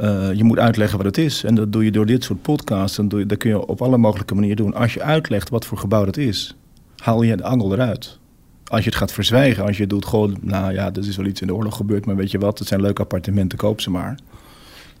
Uh, 0.00 0.32
je 0.32 0.44
moet 0.44 0.58
uitleggen 0.58 0.96
wat 0.96 1.06
het 1.06 1.18
is. 1.18 1.44
En 1.44 1.54
dat 1.54 1.72
doe 1.72 1.84
je 1.84 1.90
door 1.90 2.06
dit 2.06 2.24
soort 2.24 2.42
podcasts. 2.42 2.98
En 2.98 3.08
doe 3.08 3.18
je, 3.18 3.26
dat 3.26 3.38
kun 3.38 3.50
je 3.50 3.66
op 3.66 3.82
alle 3.82 3.98
mogelijke 3.98 4.34
manieren 4.34 4.56
doen. 4.56 4.74
Als 4.74 4.94
je 4.94 5.02
uitlegt 5.02 5.48
wat 5.48 5.66
voor 5.66 5.78
gebouw 5.78 6.06
het 6.06 6.16
is, 6.16 6.56
haal 6.96 7.22
je 7.22 7.36
de 7.36 7.42
angel 7.42 7.72
eruit. 7.72 8.20
Als 8.72 8.84
je 8.84 8.90
het 8.90 8.98
gaat 8.98 9.12
verzwijgen, 9.12 9.64
als 9.64 9.76
je 9.76 9.86
doet 9.86 10.06
gewoon, 10.06 10.36
nou 10.40 10.72
ja, 10.72 10.92
er 10.92 11.08
is 11.08 11.16
wel 11.16 11.26
iets 11.26 11.40
in 11.40 11.46
de 11.46 11.54
oorlog 11.54 11.76
gebeurd, 11.76 12.06
maar 12.06 12.16
weet 12.16 12.30
je 12.30 12.38
wat, 12.38 12.58
het 12.58 12.68
zijn 12.68 12.80
leuke 12.80 13.02
appartementen, 13.02 13.58
koop 13.58 13.80
ze 13.80 13.90
maar. 13.90 14.18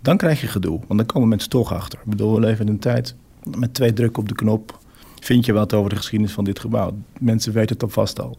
Dan 0.02 0.16
krijg 0.16 0.40
je 0.40 0.46
gedoe, 0.46 0.80
want 0.86 0.98
dan 0.98 1.06
komen 1.06 1.28
mensen 1.28 1.50
toch 1.50 1.72
achter. 1.72 1.98
Ik 1.98 2.10
bedoel, 2.10 2.34
we 2.34 2.40
leven 2.40 2.66
in 2.66 2.72
een 2.72 2.78
tijd 2.78 3.14
met 3.56 3.74
twee 3.74 3.92
drukken 3.92 4.22
op 4.22 4.28
de 4.28 4.34
knop 4.34 4.78
vind 5.20 5.46
je 5.46 5.52
wat 5.52 5.74
over 5.74 5.90
de 5.90 5.96
geschiedenis 5.96 6.32
van 6.32 6.44
dit 6.44 6.58
gebouw. 6.58 6.98
Mensen 7.18 7.52
weten 7.52 7.74
het 7.74 7.82
alvast 7.82 8.20
al. 8.20 8.38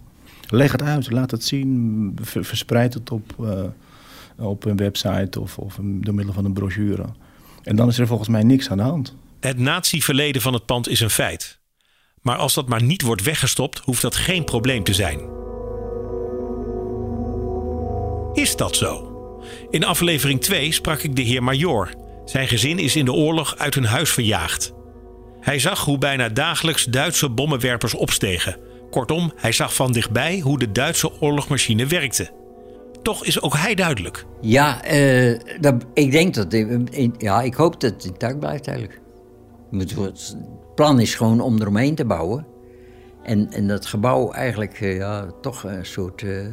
Leg 0.50 0.72
het 0.72 0.82
uit, 0.82 1.12
laat 1.12 1.32
het 1.32 1.44
zien, 1.44 2.18
verspreid 2.22 2.94
het 2.94 3.12
op, 3.12 3.36
uh, 3.40 3.64
op 4.38 4.66
een 4.66 4.78
website 4.78 5.40
of, 5.40 5.58
of 5.58 5.80
door 5.82 6.14
middel 6.14 6.34
van 6.34 6.46
een 6.46 6.54
brochure. 6.54 7.06
En 7.64 7.76
dan 7.76 7.88
is 7.88 8.00
er 8.00 8.08
volgens 8.08 8.30
mij 8.30 8.44
niks 8.44 8.70
aan 8.70 8.78
de 8.78 8.84
hand. 8.84 9.16
Het 9.40 9.58
nazi-verleden 9.58 10.42
van 10.42 10.54
het 10.54 10.66
pand 10.66 10.88
is 10.88 11.00
een 11.00 11.10
feit. 11.10 11.62
Maar 12.24 12.38
als 12.38 12.54
dat 12.54 12.68
maar 12.68 12.84
niet 12.84 13.02
wordt 13.02 13.24
weggestopt, 13.24 13.82
hoeft 13.84 14.02
dat 14.02 14.16
geen 14.16 14.44
probleem 14.44 14.84
te 14.84 14.94
zijn. 14.94 15.20
Is 18.34 18.56
dat 18.56 18.76
zo? 18.76 19.12
In 19.70 19.86
aflevering 19.86 20.42
2 20.42 20.72
sprak 20.72 21.02
ik 21.02 21.16
de 21.16 21.22
heer 21.22 21.44
Major. 21.44 21.94
Zijn 22.26 22.48
gezin 22.48 22.80
is 22.80 22.96
in 22.96 23.06
de 23.06 23.14
oorlog 23.14 23.58
uit 23.58 23.76
hun 23.76 23.86
huis 23.86 24.10
verjaagd. 24.10 24.74
Hij 25.40 25.60
zag 25.60 25.86
hoe 25.86 25.98
bijna 25.98 26.30
dagelijks 26.30 26.86
Duitse 26.86 27.30
bommenwerpers 27.30 27.94
opstegen. 27.94 28.58
Kortom, 28.90 29.32
hij 29.36 29.52
zag 29.52 29.76
van 29.76 29.92
dichtbij 29.92 30.40
hoe 30.40 30.60
de 30.60 30.72
Duitse 30.72 31.22
oorlogmachine 31.22 31.86
werkte. 31.86 32.32
Toch 33.02 33.26
is 33.26 33.42
ook 33.42 33.58
hij 33.58 33.76
duidelijk. 33.76 34.26
Ja, 34.42 34.82
dat, 35.60 35.76
ik 35.94 36.12
denk 36.12 36.34
dat. 36.34 36.66
Ja, 37.18 37.42
ik 37.42 37.54
hoop 37.54 37.82
dat 37.82 37.92
het 37.92 38.06
intact 38.06 38.40
blijft 38.40 38.68
eigenlijk. 38.68 39.02
Het 39.72 40.36
plan 40.76 41.00
is 41.00 41.16
gewoon 41.16 41.40
om 41.40 41.62
eromheen 41.62 41.96
te 41.96 42.06
bouwen. 42.06 42.46
En, 43.24 43.52
en 43.52 43.68
dat 43.68 43.86
gebouw 43.86 44.32
eigenlijk 44.32 44.82
uh, 44.82 44.98
ja, 44.98 45.32
toch 45.42 45.64
een 45.64 45.86
soort 45.86 46.22
uh, 46.22 46.48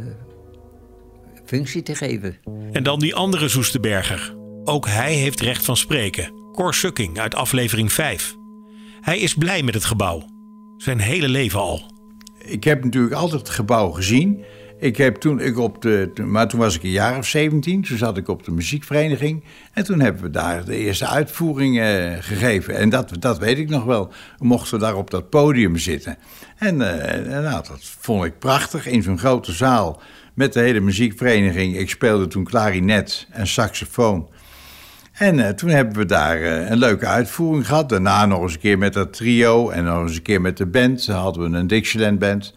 functie 1.44 1.82
te 1.82 1.94
geven. 1.94 2.36
En 2.72 2.82
dan 2.82 2.98
die 2.98 3.14
andere 3.14 3.48
Soesterberger. 3.48 4.36
Ook 4.64 4.86
hij 4.86 5.14
heeft 5.14 5.40
recht 5.40 5.64
van 5.64 5.76
spreken. 5.76 6.32
Cor 6.52 6.74
Sukking 6.74 7.18
uit 7.18 7.34
aflevering 7.34 7.92
5. 7.92 8.36
Hij 9.00 9.18
is 9.18 9.34
blij 9.34 9.62
met 9.62 9.74
het 9.74 9.84
gebouw. 9.84 10.24
Zijn 10.76 10.98
hele 10.98 11.28
leven 11.28 11.60
al. 11.60 11.82
Ik 12.38 12.64
heb 12.64 12.84
natuurlijk 12.84 13.14
altijd 13.14 13.40
het 13.40 13.50
gebouw 13.50 13.90
gezien. 13.90 14.44
Ik 14.80 14.96
heb 14.96 15.16
toen 15.16 15.40
ik 15.40 15.58
op 15.58 15.82
de. 15.82 16.12
Maar 16.26 16.48
toen 16.48 16.60
was 16.60 16.76
ik 16.76 16.82
een 16.82 16.90
jaar 16.90 17.18
of 17.18 17.26
17. 17.26 17.82
Toen 17.82 17.98
zat 17.98 18.16
ik 18.16 18.28
op 18.28 18.44
de 18.44 18.50
muziekvereniging. 18.50 19.44
En 19.72 19.84
toen 19.84 20.00
hebben 20.00 20.22
we 20.22 20.30
daar 20.30 20.64
de 20.64 20.76
eerste 20.76 21.06
uitvoering 21.06 21.78
uh, 21.78 22.12
gegeven. 22.20 22.76
En 22.76 22.88
dat, 22.88 23.12
dat 23.18 23.38
weet 23.38 23.58
ik 23.58 23.68
nog 23.68 23.84
wel. 23.84 24.12
We 24.38 24.46
mochten 24.46 24.78
daar 24.78 24.96
op 24.96 25.10
dat 25.10 25.30
podium 25.30 25.76
zitten. 25.76 26.18
En 26.56 26.74
uh, 26.74 27.40
nou, 27.40 27.64
dat 27.68 27.80
vond 28.00 28.24
ik 28.24 28.38
prachtig. 28.38 28.86
In 28.86 29.02
zo'n 29.02 29.18
grote 29.18 29.52
zaal. 29.52 30.00
Met 30.34 30.52
de 30.52 30.60
hele 30.60 30.80
muziekvereniging. 30.80 31.76
Ik 31.76 31.90
speelde 31.90 32.26
toen 32.26 32.44
klarinet 32.44 33.26
en 33.30 33.46
saxofoon. 33.46 34.28
En 35.12 35.38
uh, 35.38 35.48
toen 35.48 35.70
hebben 35.70 35.96
we 35.96 36.04
daar 36.04 36.42
een 36.42 36.78
leuke 36.78 37.06
uitvoering 37.06 37.66
gehad. 37.66 37.88
Daarna 37.88 38.26
nog 38.26 38.42
eens 38.42 38.54
een 38.54 38.60
keer 38.60 38.78
met 38.78 38.92
dat 38.92 39.12
trio 39.12 39.70
en 39.70 39.84
nog 39.84 40.02
eens 40.02 40.16
een 40.16 40.22
keer 40.22 40.40
met 40.40 40.56
de 40.56 40.66
band. 40.66 41.06
Dan 41.06 41.16
hadden 41.16 41.50
we 41.50 41.58
een 41.58 41.66
Dixieland 41.66 42.18
band. 42.18 42.54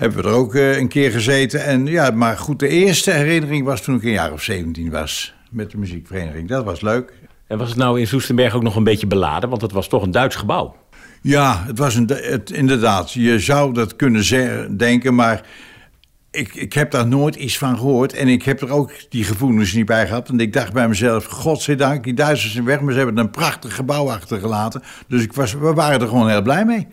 Hebben 0.00 0.22
we 0.22 0.28
er 0.28 0.34
ook 0.34 0.54
uh, 0.54 0.76
een 0.76 0.88
keer 0.88 1.10
gezeten. 1.10 1.64
En 1.64 1.86
ja, 1.86 2.10
maar 2.10 2.38
goed, 2.38 2.58
de 2.58 2.68
eerste 2.68 3.10
herinnering 3.10 3.64
was 3.64 3.82
toen 3.82 3.94
ik 3.94 4.02
een 4.02 4.10
jaar 4.10 4.32
of 4.32 4.42
17 4.42 4.90
was 4.90 5.34
met 5.50 5.70
de 5.70 5.78
muziekvereniging. 5.78 6.48
Dat 6.48 6.64
was 6.64 6.80
leuk. 6.80 7.12
En 7.46 7.58
was 7.58 7.68
het 7.68 7.78
nou 7.78 8.00
in 8.00 8.06
Soestenberg 8.06 8.54
ook 8.54 8.62
nog 8.62 8.76
een 8.76 8.84
beetje 8.84 9.06
beladen? 9.06 9.48
Want 9.48 9.62
het 9.62 9.72
was 9.72 9.88
toch 9.88 10.02
een 10.02 10.10
Duits 10.10 10.36
gebouw. 10.36 10.76
Ja, 11.22 11.64
het 11.66 11.78
was 11.78 11.94
een, 11.94 12.10
het, 12.12 12.50
inderdaad. 12.50 13.12
Je 13.12 13.38
zou 13.38 13.74
dat 13.74 13.96
kunnen 13.96 14.76
denken, 14.76 15.14
maar 15.14 15.46
ik, 16.30 16.54
ik 16.54 16.72
heb 16.72 16.90
daar 16.90 17.06
nooit 17.06 17.34
iets 17.34 17.58
van 17.58 17.76
gehoord. 17.76 18.12
En 18.12 18.28
ik 18.28 18.42
heb 18.42 18.60
er 18.60 18.70
ook 18.70 18.92
die 19.08 19.24
gevoelens 19.24 19.72
niet 19.72 19.86
bij 19.86 20.06
gehad. 20.06 20.28
En 20.28 20.40
ik 20.40 20.52
dacht 20.52 20.72
bij 20.72 20.88
mezelf, 20.88 21.24
godzijdank, 21.24 22.04
die 22.04 22.14
Duitsers 22.14 22.52
zijn 22.52 22.64
weg. 22.64 22.80
Maar 22.80 22.92
ze 22.92 22.98
hebben 22.98 23.18
een 23.18 23.30
prachtig 23.30 23.74
gebouw 23.74 24.10
achtergelaten. 24.10 24.82
Dus 25.08 25.22
ik 25.22 25.32
was, 25.32 25.52
we 25.52 25.72
waren 25.72 26.00
er 26.00 26.08
gewoon 26.08 26.28
heel 26.28 26.42
blij 26.42 26.64
mee. 26.64 26.88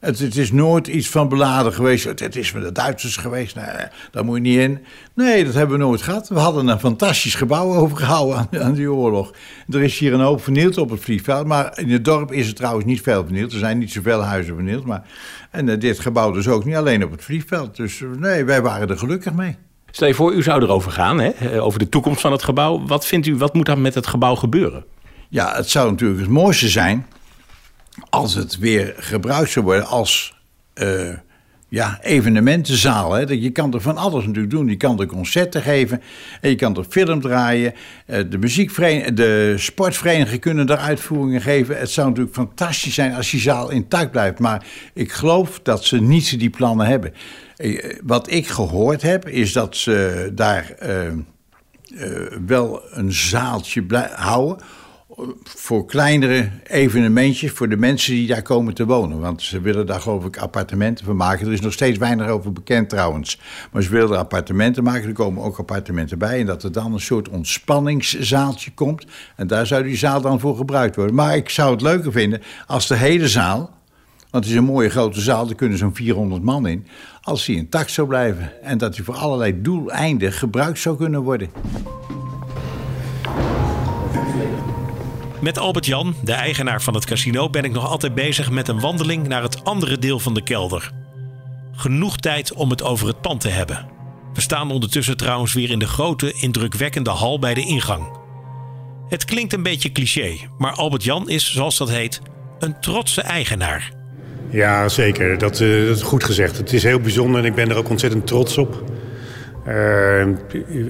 Het, 0.00 0.18
het, 0.18 0.36
is 0.36 0.52
nooit 0.52 0.86
iets 0.86 1.08
van 1.08 1.28
beladen 1.28 1.72
geweest. 1.72 2.04
Het, 2.04 2.36
is 2.36 2.52
met 2.52 2.62
de 2.62 2.72
Duitsers 2.72 3.16
geweest. 3.16 3.56
Nee, 3.56 3.86
daar 4.10 4.24
moet 4.24 4.36
je 4.36 4.42
niet 4.42 4.58
in. 4.58 4.84
Nee, 5.14 5.44
dat 5.44 5.54
hebben 5.54 5.78
we 5.78 5.84
nooit 5.84 6.02
gehad. 6.02 6.28
We 6.28 6.38
hadden 6.38 6.68
een 6.68 6.78
fantastisch 6.78 7.34
gebouw 7.34 7.74
overgehouden 7.74 8.36
aan, 8.36 8.62
aan 8.62 8.74
die 8.74 8.92
oorlog. 8.92 9.32
Er 9.68 9.82
is 9.82 9.98
hier 9.98 10.12
een 10.12 10.20
hoop 10.20 10.42
vernield 10.42 10.78
op 10.78 10.90
het 10.90 11.00
vliegveld. 11.00 11.46
Maar 11.46 11.78
in 11.78 11.90
het 11.90 12.04
dorp 12.04 12.32
is 12.32 12.48
er 12.48 12.54
trouwens 12.54 12.84
niet 12.84 13.00
veel 13.00 13.24
vernield. 13.24 13.52
Er 13.52 13.58
zijn 13.58 13.78
niet 13.78 13.92
zoveel 13.92 14.20
huizen 14.20 14.54
vernield. 14.54 14.84
Maar, 14.84 15.02
en 15.50 15.68
uh, 15.68 15.78
dit 15.78 15.98
gebouw 15.98 16.32
dus 16.32 16.48
ook 16.48 16.64
niet 16.64 16.76
alleen 16.76 17.04
op 17.04 17.10
het 17.10 17.24
vliegveld. 17.24 17.76
Dus 17.76 18.00
uh, 18.00 18.10
nee, 18.18 18.44
wij 18.44 18.62
waren 18.62 18.88
er 18.88 18.98
gelukkig 18.98 19.32
mee. 19.32 19.56
Stel 19.90 20.08
je 20.08 20.14
voor, 20.14 20.32
u 20.32 20.42
zou 20.42 20.62
erover 20.62 20.92
gaan, 20.92 21.20
hè? 21.20 21.28
Eh, 21.28 21.64
over 21.64 21.78
de 21.78 21.88
toekomst 21.88 22.20
van 22.20 22.32
het 22.32 22.42
gebouw. 22.42 22.86
Wat 22.86 23.06
vindt 23.06 23.26
u, 23.26 23.36
wat 23.36 23.54
moet 23.54 23.66
dan 23.66 23.80
met 23.80 23.94
het 23.94 24.06
gebouw 24.06 24.34
gebeuren? 24.34 24.84
Ja, 25.28 25.54
het 25.56 25.70
zou 25.70 25.90
natuurlijk 25.90 26.20
het 26.20 26.28
mooiste 26.28 26.68
zijn 26.68 27.06
als 28.10 28.34
het 28.34 28.58
weer 28.58 28.94
gebruikt 28.96 29.50
zou 29.50 29.64
worden 29.64 29.86
als 29.86 30.38
uh, 30.74 31.14
ja, 31.68 31.98
evenementenzaal. 32.02 33.12
Hè. 33.12 33.20
Je 33.20 33.50
kan 33.50 33.74
er 33.74 33.80
van 33.80 33.96
alles 33.96 34.24
natuurlijk 34.24 34.52
doen. 34.52 34.68
Je 34.68 34.76
kan 34.76 35.00
er 35.00 35.06
concerten 35.06 35.62
geven 35.62 36.02
en 36.40 36.50
je 36.50 36.56
kan 36.56 36.76
er 36.76 36.84
film 36.88 37.20
draaien. 37.20 37.74
Uh, 38.06 38.18
de 38.30 38.38
muziekvereniging, 38.38 39.16
de 39.16 39.54
sportverenigingen 39.56 40.40
kunnen 40.40 40.68
er 40.68 40.76
uitvoeringen 40.76 41.40
geven. 41.40 41.78
Het 41.78 41.90
zou 41.90 42.08
natuurlijk 42.08 42.36
fantastisch 42.36 42.94
zijn 42.94 43.14
als 43.14 43.30
die 43.30 43.40
zaal 43.40 43.70
intact 43.70 44.10
blijft. 44.10 44.38
Maar 44.38 44.64
ik 44.94 45.12
geloof 45.12 45.60
dat 45.62 45.84
ze 45.84 46.00
niet 46.00 46.38
die 46.38 46.50
plannen 46.50 46.86
hebben. 46.86 47.12
Uh, 47.56 47.94
wat 48.02 48.30
ik 48.30 48.48
gehoord 48.48 49.02
heb, 49.02 49.28
is 49.28 49.52
dat 49.52 49.76
ze 49.76 50.30
daar 50.34 50.74
wel 52.46 52.82
een 52.90 53.12
zaaltje 53.12 53.84
houden 54.14 54.64
voor 55.44 55.86
kleinere 55.86 56.50
evenementjes 56.66 57.50
voor 57.50 57.68
de 57.68 57.76
mensen 57.76 58.12
die 58.12 58.26
daar 58.26 58.42
komen 58.42 58.74
te 58.74 58.86
wonen. 58.86 59.20
Want 59.20 59.42
ze 59.42 59.60
willen 59.60 59.86
daar 59.86 60.00
geloof 60.00 60.24
ik 60.24 60.36
appartementen 60.36 61.04
van 61.04 61.16
maken. 61.16 61.46
Er 61.46 61.52
is 61.52 61.60
nog 61.60 61.72
steeds 61.72 61.98
weinig 61.98 62.28
over 62.28 62.52
bekend 62.52 62.88
trouwens. 62.88 63.40
Maar 63.72 63.82
ze 63.82 63.90
willen 63.90 64.18
appartementen 64.18 64.84
maken, 64.84 65.08
er 65.08 65.14
komen 65.14 65.42
ook 65.42 65.58
appartementen 65.58 66.18
bij. 66.18 66.40
En 66.40 66.46
dat 66.46 66.62
er 66.62 66.72
dan 66.72 66.92
een 66.92 67.00
soort 67.00 67.28
ontspanningszaaltje 67.28 68.70
komt. 68.74 69.06
En 69.36 69.46
daar 69.46 69.66
zou 69.66 69.82
die 69.82 69.96
zaal 69.96 70.20
dan 70.20 70.40
voor 70.40 70.56
gebruikt 70.56 70.96
worden. 70.96 71.14
Maar 71.14 71.36
ik 71.36 71.48
zou 71.48 71.72
het 71.72 71.82
leuker 71.82 72.12
vinden 72.12 72.42
als 72.66 72.86
de 72.86 72.96
hele 72.96 73.28
zaal... 73.28 73.78
Want 74.30 74.44
het 74.44 74.52
is 74.52 74.58
een 74.58 74.64
mooie 74.64 74.90
grote 74.90 75.20
zaal, 75.20 75.48
er 75.48 75.54
kunnen 75.54 75.78
zo'n 75.78 75.94
400 75.94 76.42
man 76.42 76.66
in. 76.66 76.86
Als 77.22 77.44
die 77.46 77.56
intact 77.56 77.90
zou 77.90 78.08
blijven 78.08 78.62
en 78.62 78.78
dat 78.78 78.94
die 78.94 79.04
voor 79.04 79.14
allerlei 79.14 79.62
doeleinden 79.62 80.32
gebruikt 80.32 80.78
zou 80.78 80.96
kunnen 80.96 81.22
worden. 81.22 81.50
Met 85.40 85.58
Albert 85.58 85.86
Jan, 85.86 86.14
de 86.22 86.32
eigenaar 86.32 86.82
van 86.82 86.94
het 86.94 87.04
casino, 87.04 87.50
ben 87.50 87.64
ik 87.64 87.72
nog 87.72 87.88
altijd 87.88 88.14
bezig 88.14 88.50
met 88.50 88.68
een 88.68 88.80
wandeling 88.80 89.28
naar 89.28 89.42
het 89.42 89.64
andere 89.64 89.98
deel 89.98 90.18
van 90.18 90.34
de 90.34 90.42
kelder. 90.42 90.90
Genoeg 91.72 92.16
tijd 92.16 92.52
om 92.52 92.70
het 92.70 92.82
over 92.82 93.06
het 93.06 93.20
pand 93.20 93.40
te 93.40 93.48
hebben. 93.48 93.88
We 94.34 94.40
staan 94.40 94.70
ondertussen 94.70 95.16
trouwens 95.16 95.52
weer 95.52 95.70
in 95.70 95.78
de 95.78 95.86
grote, 95.86 96.32
indrukwekkende 96.32 97.10
hal 97.10 97.38
bij 97.38 97.54
de 97.54 97.60
ingang. 97.60 98.18
Het 99.08 99.24
klinkt 99.24 99.52
een 99.52 99.62
beetje 99.62 99.92
cliché, 99.92 100.36
maar 100.58 100.72
Albert 100.72 101.04
Jan 101.04 101.28
is, 101.28 101.52
zoals 101.52 101.76
dat 101.76 101.90
heet, 101.90 102.20
een 102.58 102.80
trotse 102.80 103.20
eigenaar. 103.20 103.92
Ja, 104.50 104.88
zeker. 104.88 105.38
Dat, 105.38 105.56
dat 105.56 105.60
is 105.96 106.02
goed 106.02 106.24
gezegd. 106.24 106.56
Het 106.56 106.72
is 106.72 106.82
heel 106.82 107.00
bijzonder 107.00 107.40
en 107.40 107.46
ik 107.46 107.54
ben 107.54 107.70
er 107.70 107.76
ook 107.76 107.90
ontzettend 107.90 108.26
trots 108.26 108.58
op. 108.58 108.84
Uh, 109.68 110.26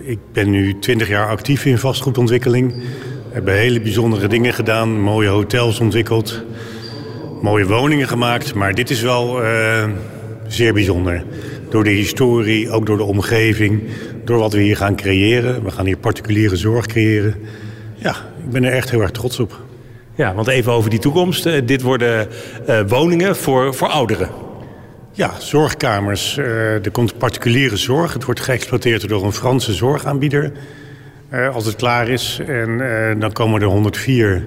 ik 0.04 0.18
ben 0.32 0.50
nu 0.50 0.78
twintig 0.78 1.08
jaar 1.08 1.28
actief 1.28 1.64
in 1.64 1.78
vastgoedontwikkeling. 1.78 2.84
We 3.30 3.36
hebben 3.36 3.54
hele 3.54 3.80
bijzondere 3.80 4.28
dingen 4.28 4.52
gedaan, 4.52 5.00
mooie 5.00 5.28
hotels 5.28 5.80
ontwikkeld, 5.80 6.42
mooie 7.42 7.66
woningen 7.66 8.08
gemaakt. 8.08 8.54
Maar 8.54 8.74
dit 8.74 8.90
is 8.90 9.00
wel 9.00 9.44
uh, 9.44 9.84
zeer 10.46 10.72
bijzonder. 10.72 11.24
Door 11.68 11.84
de 11.84 11.90
historie, 11.90 12.70
ook 12.70 12.86
door 12.86 12.96
de 12.96 13.02
omgeving, 13.02 13.82
door 14.24 14.38
wat 14.38 14.52
we 14.52 14.60
hier 14.60 14.76
gaan 14.76 14.96
creëren. 14.96 15.64
We 15.64 15.70
gaan 15.70 15.86
hier 15.86 15.96
particuliere 15.96 16.56
zorg 16.56 16.86
creëren. 16.86 17.34
Ja, 17.94 18.10
ik 18.44 18.50
ben 18.50 18.64
er 18.64 18.72
echt 18.72 18.90
heel 18.90 19.00
erg 19.00 19.10
trots 19.10 19.40
op. 19.40 19.60
Ja, 20.14 20.34
want 20.34 20.48
even 20.48 20.72
over 20.72 20.90
die 20.90 20.98
toekomst. 20.98 21.46
Uh, 21.46 21.54
dit 21.64 21.82
worden 21.82 22.28
uh, 22.68 22.80
woningen 22.86 23.36
voor, 23.36 23.74
voor 23.74 23.88
ouderen. 23.88 24.28
Ja, 25.12 25.30
zorgkamers. 25.38 26.36
er 26.36 26.90
komt 26.92 27.18
particuliere 27.18 27.76
zorg. 27.76 28.12
Het 28.12 28.24
wordt 28.24 28.40
geëxploiteerd 28.40 29.08
door 29.08 29.24
een 29.24 29.32
Franse 29.32 29.72
zorgaanbieder. 29.72 30.52
Als 31.52 31.66
het 31.66 31.76
klaar 31.76 32.08
is. 32.08 32.40
En 32.46 32.68
uh, 32.68 33.20
dan 33.20 33.32
komen 33.32 33.60
er 33.60 33.66
104 33.66 34.46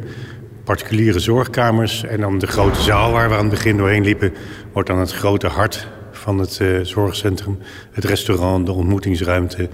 particuliere 0.64 1.20
zorgkamers. 1.20 2.04
En 2.04 2.20
dan 2.20 2.38
de 2.40 2.48
grote 2.48 2.82
zaal 2.82 3.12
waar 3.12 3.30
we 3.30 3.36
aan 3.36 3.42
het 3.42 3.50
begin 3.50 3.78
doorheen 3.78 4.04
liepen... 4.04 4.34
wordt 4.74 4.90
dan 4.90 5.00
het 5.00 5.12
grote 5.12 5.48
hart 5.48 5.88
van 6.12 6.40
het 6.40 6.60
uh, 6.62 6.80
zorgcentrum. 6.82 7.60
Het 7.92 8.04
restaurant, 8.04 8.66
de 8.66 8.72
ontmoetingsruimte, 8.72 9.70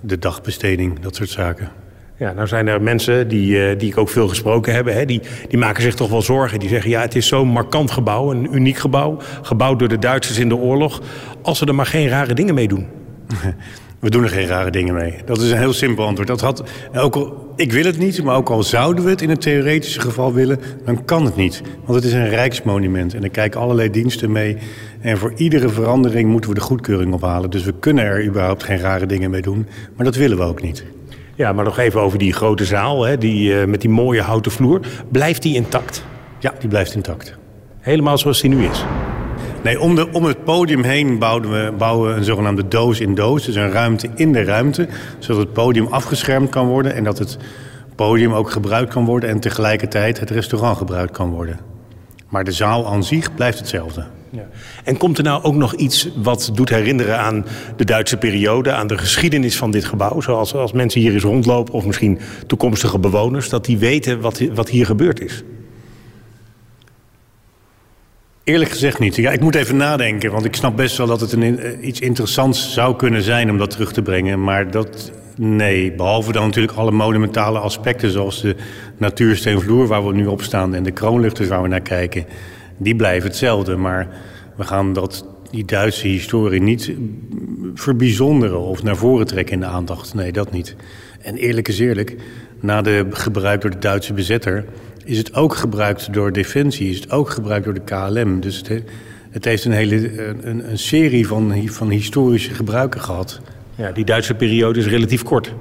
de 0.00 0.18
dagbesteding, 0.18 1.00
dat 1.00 1.16
soort 1.16 1.30
zaken. 1.30 1.70
Ja, 2.16 2.32
nou 2.32 2.46
zijn 2.46 2.68
er 2.68 2.82
mensen 2.82 3.28
die, 3.28 3.76
die 3.76 3.90
ik 3.90 3.98
ook 3.98 4.08
veel 4.08 4.28
gesproken 4.28 4.74
heb... 4.74 4.86
Hè, 4.86 5.04
die, 5.04 5.20
die 5.48 5.58
maken 5.58 5.82
zich 5.82 5.94
toch 5.94 6.10
wel 6.10 6.22
zorgen. 6.22 6.58
Die 6.58 6.68
zeggen, 6.68 6.90
ja, 6.90 7.00
het 7.00 7.14
is 7.14 7.26
zo'n 7.26 7.48
markant 7.48 7.90
gebouw, 7.90 8.30
een 8.30 8.54
uniek 8.54 8.76
gebouw... 8.76 9.20
gebouwd 9.42 9.78
door 9.78 9.88
de 9.88 9.98
Duitsers 9.98 10.38
in 10.38 10.48
de 10.48 10.56
oorlog... 10.56 11.00
als 11.42 11.58
ze 11.58 11.66
er 11.66 11.74
maar 11.74 11.86
geen 11.86 12.08
rare 12.08 12.34
dingen 12.34 12.54
mee 12.54 12.68
doen. 12.68 12.86
We 14.02 14.10
doen 14.10 14.22
er 14.22 14.28
geen 14.28 14.46
rare 14.46 14.70
dingen 14.70 14.94
mee. 14.94 15.14
Dat 15.24 15.40
is 15.40 15.50
een 15.50 15.58
heel 15.58 15.72
simpel 15.72 16.06
antwoord. 16.06 16.28
Dat 16.28 16.40
had, 16.40 16.62
ook 16.94 17.14
al, 17.14 17.52
ik 17.56 17.72
wil 17.72 17.84
het 17.84 17.98
niet, 17.98 18.22
maar 18.22 18.36
ook 18.36 18.50
al 18.50 18.62
zouden 18.62 19.04
we 19.04 19.10
het 19.10 19.22
in 19.22 19.30
het 19.30 19.40
theoretische 19.40 20.00
geval 20.00 20.32
willen, 20.32 20.60
dan 20.84 21.04
kan 21.04 21.24
het 21.24 21.36
niet. 21.36 21.62
Want 21.84 21.94
het 21.94 22.04
is 22.04 22.12
een 22.12 22.28
rijksmonument 22.28 23.14
en 23.14 23.22
er 23.22 23.30
kijken 23.30 23.60
allerlei 23.60 23.90
diensten 23.90 24.32
mee. 24.32 24.56
En 25.00 25.18
voor 25.18 25.32
iedere 25.36 25.68
verandering 25.68 26.30
moeten 26.30 26.50
we 26.50 26.56
de 26.56 26.62
goedkeuring 26.62 27.12
ophalen. 27.12 27.50
Dus 27.50 27.64
we 27.64 27.74
kunnen 27.80 28.04
er 28.04 28.24
überhaupt 28.24 28.62
geen 28.62 28.78
rare 28.78 29.06
dingen 29.06 29.30
mee 29.30 29.42
doen, 29.42 29.66
maar 29.96 30.04
dat 30.04 30.16
willen 30.16 30.36
we 30.36 30.44
ook 30.44 30.62
niet. 30.62 30.84
Ja, 31.34 31.52
maar 31.52 31.64
nog 31.64 31.78
even 31.78 32.00
over 32.00 32.18
die 32.18 32.32
grote 32.32 32.64
zaal, 32.64 33.04
hè, 33.04 33.18
die, 33.18 33.52
uh, 33.52 33.64
met 33.64 33.80
die 33.80 33.90
mooie 33.90 34.22
houten 34.22 34.52
vloer. 34.52 34.80
Blijft 35.08 35.42
die 35.42 35.54
intact? 35.54 36.04
Ja, 36.38 36.54
die 36.58 36.68
blijft 36.68 36.94
intact. 36.94 37.34
Helemaal 37.80 38.18
zoals 38.18 38.40
die 38.40 38.50
nu 38.50 38.64
is? 38.64 38.84
Nee, 39.62 39.80
om, 39.80 39.94
de, 39.94 40.12
om 40.12 40.24
het 40.24 40.44
podium 40.44 40.82
heen 40.82 41.18
bouwen 41.18 41.50
we, 41.50 41.72
bouwen 41.78 42.08
we 42.08 42.16
een 42.16 42.24
zogenaamde 42.24 42.68
doos 42.68 43.00
in 43.00 43.14
doos. 43.14 43.44
Dus 43.44 43.54
een 43.54 43.70
ruimte 43.70 44.08
in 44.14 44.32
de 44.32 44.44
ruimte, 44.44 44.88
zodat 45.18 45.42
het 45.42 45.52
podium 45.52 45.86
afgeschermd 45.86 46.50
kan 46.50 46.66
worden... 46.66 46.94
en 46.94 47.04
dat 47.04 47.18
het 47.18 47.38
podium 47.94 48.32
ook 48.32 48.50
gebruikt 48.50 48.92
kan 48.92 49.04
worden... 49.04 49.28
en 49.28 49.40
tegelijkertijd 49.40 50.20
het 50.20 50.30
restaurant 50.30 50.76
gebruikt 50.76 51.12
kan 51.12 51.30
worden. 51.30 51.58
Maar 52.28 52.44
de 52.44 52.52
zaal 52.52 52.86
aan 52.86 53.04
zich 53.04 53.34
blijft 53.34 53.58
hetzelfde. 53.58 54.04
Ja. 54.30 54.48
En 54.84 54.96
komt 54.96 55.18
er 55.18 55.24
nou 55.24 55.42
ook 55.42 55.54
nog 55.54 55.74
iets 55.74 56.08
wat 56.16 56.50
doet 56.54 56.68
herinneren 56.68 57.18
aan 57.18 57.44
de 57.76 57.84
Duitse 57.84 58.16
periode, 58.16 58.72
aan 58.72 58.86
de 58.86 58.98
geschiedenis 58.98 59.56
van 59.56 59.70
dit 59.70 59.84
gebouw? 59.84 60.20
Zoals 60.20 60.54
als 60.54 60.72
mensen 60.72 61.00
hier 61.00 61.12
eens 61.12 61.22
rondlopen, 61.22 61.74
of 61.74 61.86
misschien 61.86 62.18
toekomstige 62.46 62.98
bewoners, 62.98 63.48
dat 63.48 63.64
die 63.64 63.78
weten 63.78 64.20
wat, 64.20 64.40
wat 64.54 64.68
hier 64.68 64.86
gebeurd 64.86 65.20
is? 65.20 65.42
Eerlijk 68.44 68.70
gezegd 68.70 68.98
niet. 68.98 69.16
Ja, 69.16 69.30
ik 69.30 69.40
moet 69.40 69.54
even 69.54 69.76
nadenken, 69.76 70.30
want 70.30 70.44
ik 70.44 70.54
snap 70.54 70.76
best 70.76 70.96
wel 70.96 71.06
dat 71.06 71.20
het 71.20 71.32
een, 71.32 71.58
eh, 71.58 71.86
iets 71.86 72.00
interessants 72.00 72.72
zou 72.72 72.96
kunnen 72.96 73.22
zijn 73.22 73.50
om 73.50 73.58
dat 73.58 73.70
terug 73.70 73.92
te 73.92 74.02
brengen. 74.02 74.44
Maar 74.44 74.70
dat, 74.70 75.12
nee, 75.36 75.92
behalve 75.92 76.32
dan 76.32 76.46
natuurlijk 76.46 76.76
alle 76.76 76.90
monumentale 76.90 77.58
aspecten 77.58 78.10
zoals 78.10 78.42
de 78.42 78.56
natuursteenvloer 78.96 79.86
waar 79.86 80.06
we 80.06 80.14
nu 80.14 80.26
op 80.26 80.42
staan 80.42 80.74
en 80.74 80.82
de 80.82 80.90
kroonluchters 80.90 81.48
waar 81.48 81.62
we 81.62 81.68
naar 81.68 81.80
kijken 81.80 82.26
die 82.76 82.96
blijven 82.96 83.28
hetzelfde. 83.28 83.76
Maar 83.76 84.08
we 84.56 84.64
gaan 84.64 84.92
dat, 84.92 85.26
die 85.50 85.64
Duitse 85.64 86.06
historie 86.06 86.62
niet 86.62 86.92
verbijzonderen 87.74 88.60
of 88.60 88.82
naar 88.82 88.96
voren 88.96 89.26
trekken 89.26 89.54
in 89.54 89.60
de 89.60 89.66
aandacht. 89.66 90.14
Nee, 90.14 90.32
dat 90.32 90.52
niet. 90.52 90.76
En 91.20 91.36
eerlijk 91.36 91.68
is 91.68 91.78
eerlijk, 91.78 92.16
na 92.60 92.82
de 92.82 93.06
gebruik 93.10 93.60
door 93.60 93.70
de 93.70 93.78
Duitse 93.78 94.12
bezetter... 94.12 94.64
is 95.04 95.18
het 95.18 95.34
ook 95.34 95.54
gebruikt 95.54 96.12
door 96.12 96.32
Defensie, 96.32 96.90
is 96.90 97.00
het 97.00 97.10
ook 97.10 97.30
gebruikt 97.30 97.64
door 97.64 97.74
de 97.74 97.80
KLM. 97.80 98.40
Dus 98.40 98.56
het, 98.56 98.82
het 99.30 99.44
heeft 99.44 99.64
een 99.64 99.72
hele 99.72 100.20
een, 100.46 100.70
een 100.70 100.78
serie 100.78 101.26
van, 101.26 101.68
van 101.68 101.90
historische 101.90 102.54
gebruiken 102.54 103.00
gehad. 103.00 103.40
Ja, 103.74 103.92
die 103.92 104.04
Duitse 104.04 104.34
periode 104.34 104.78
is 104.78 104.86
relatief 104.86 105.22
kort. 105.22 105.54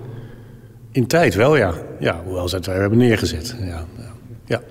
In 0.92 1.08
tijd 1.08 1.36
wel, 1.36 1.58
ja. 1.58 1.74
ja 2.00 2.22
hoewel 2.24 2.50
ze 2.50 2.56
het 2.56 2.66
weer 2.66 2.80
hebben 2.80 2.98
neergezet. 2.98 3.56
Ja, 3.60 3.86
ja. 4.46 4.62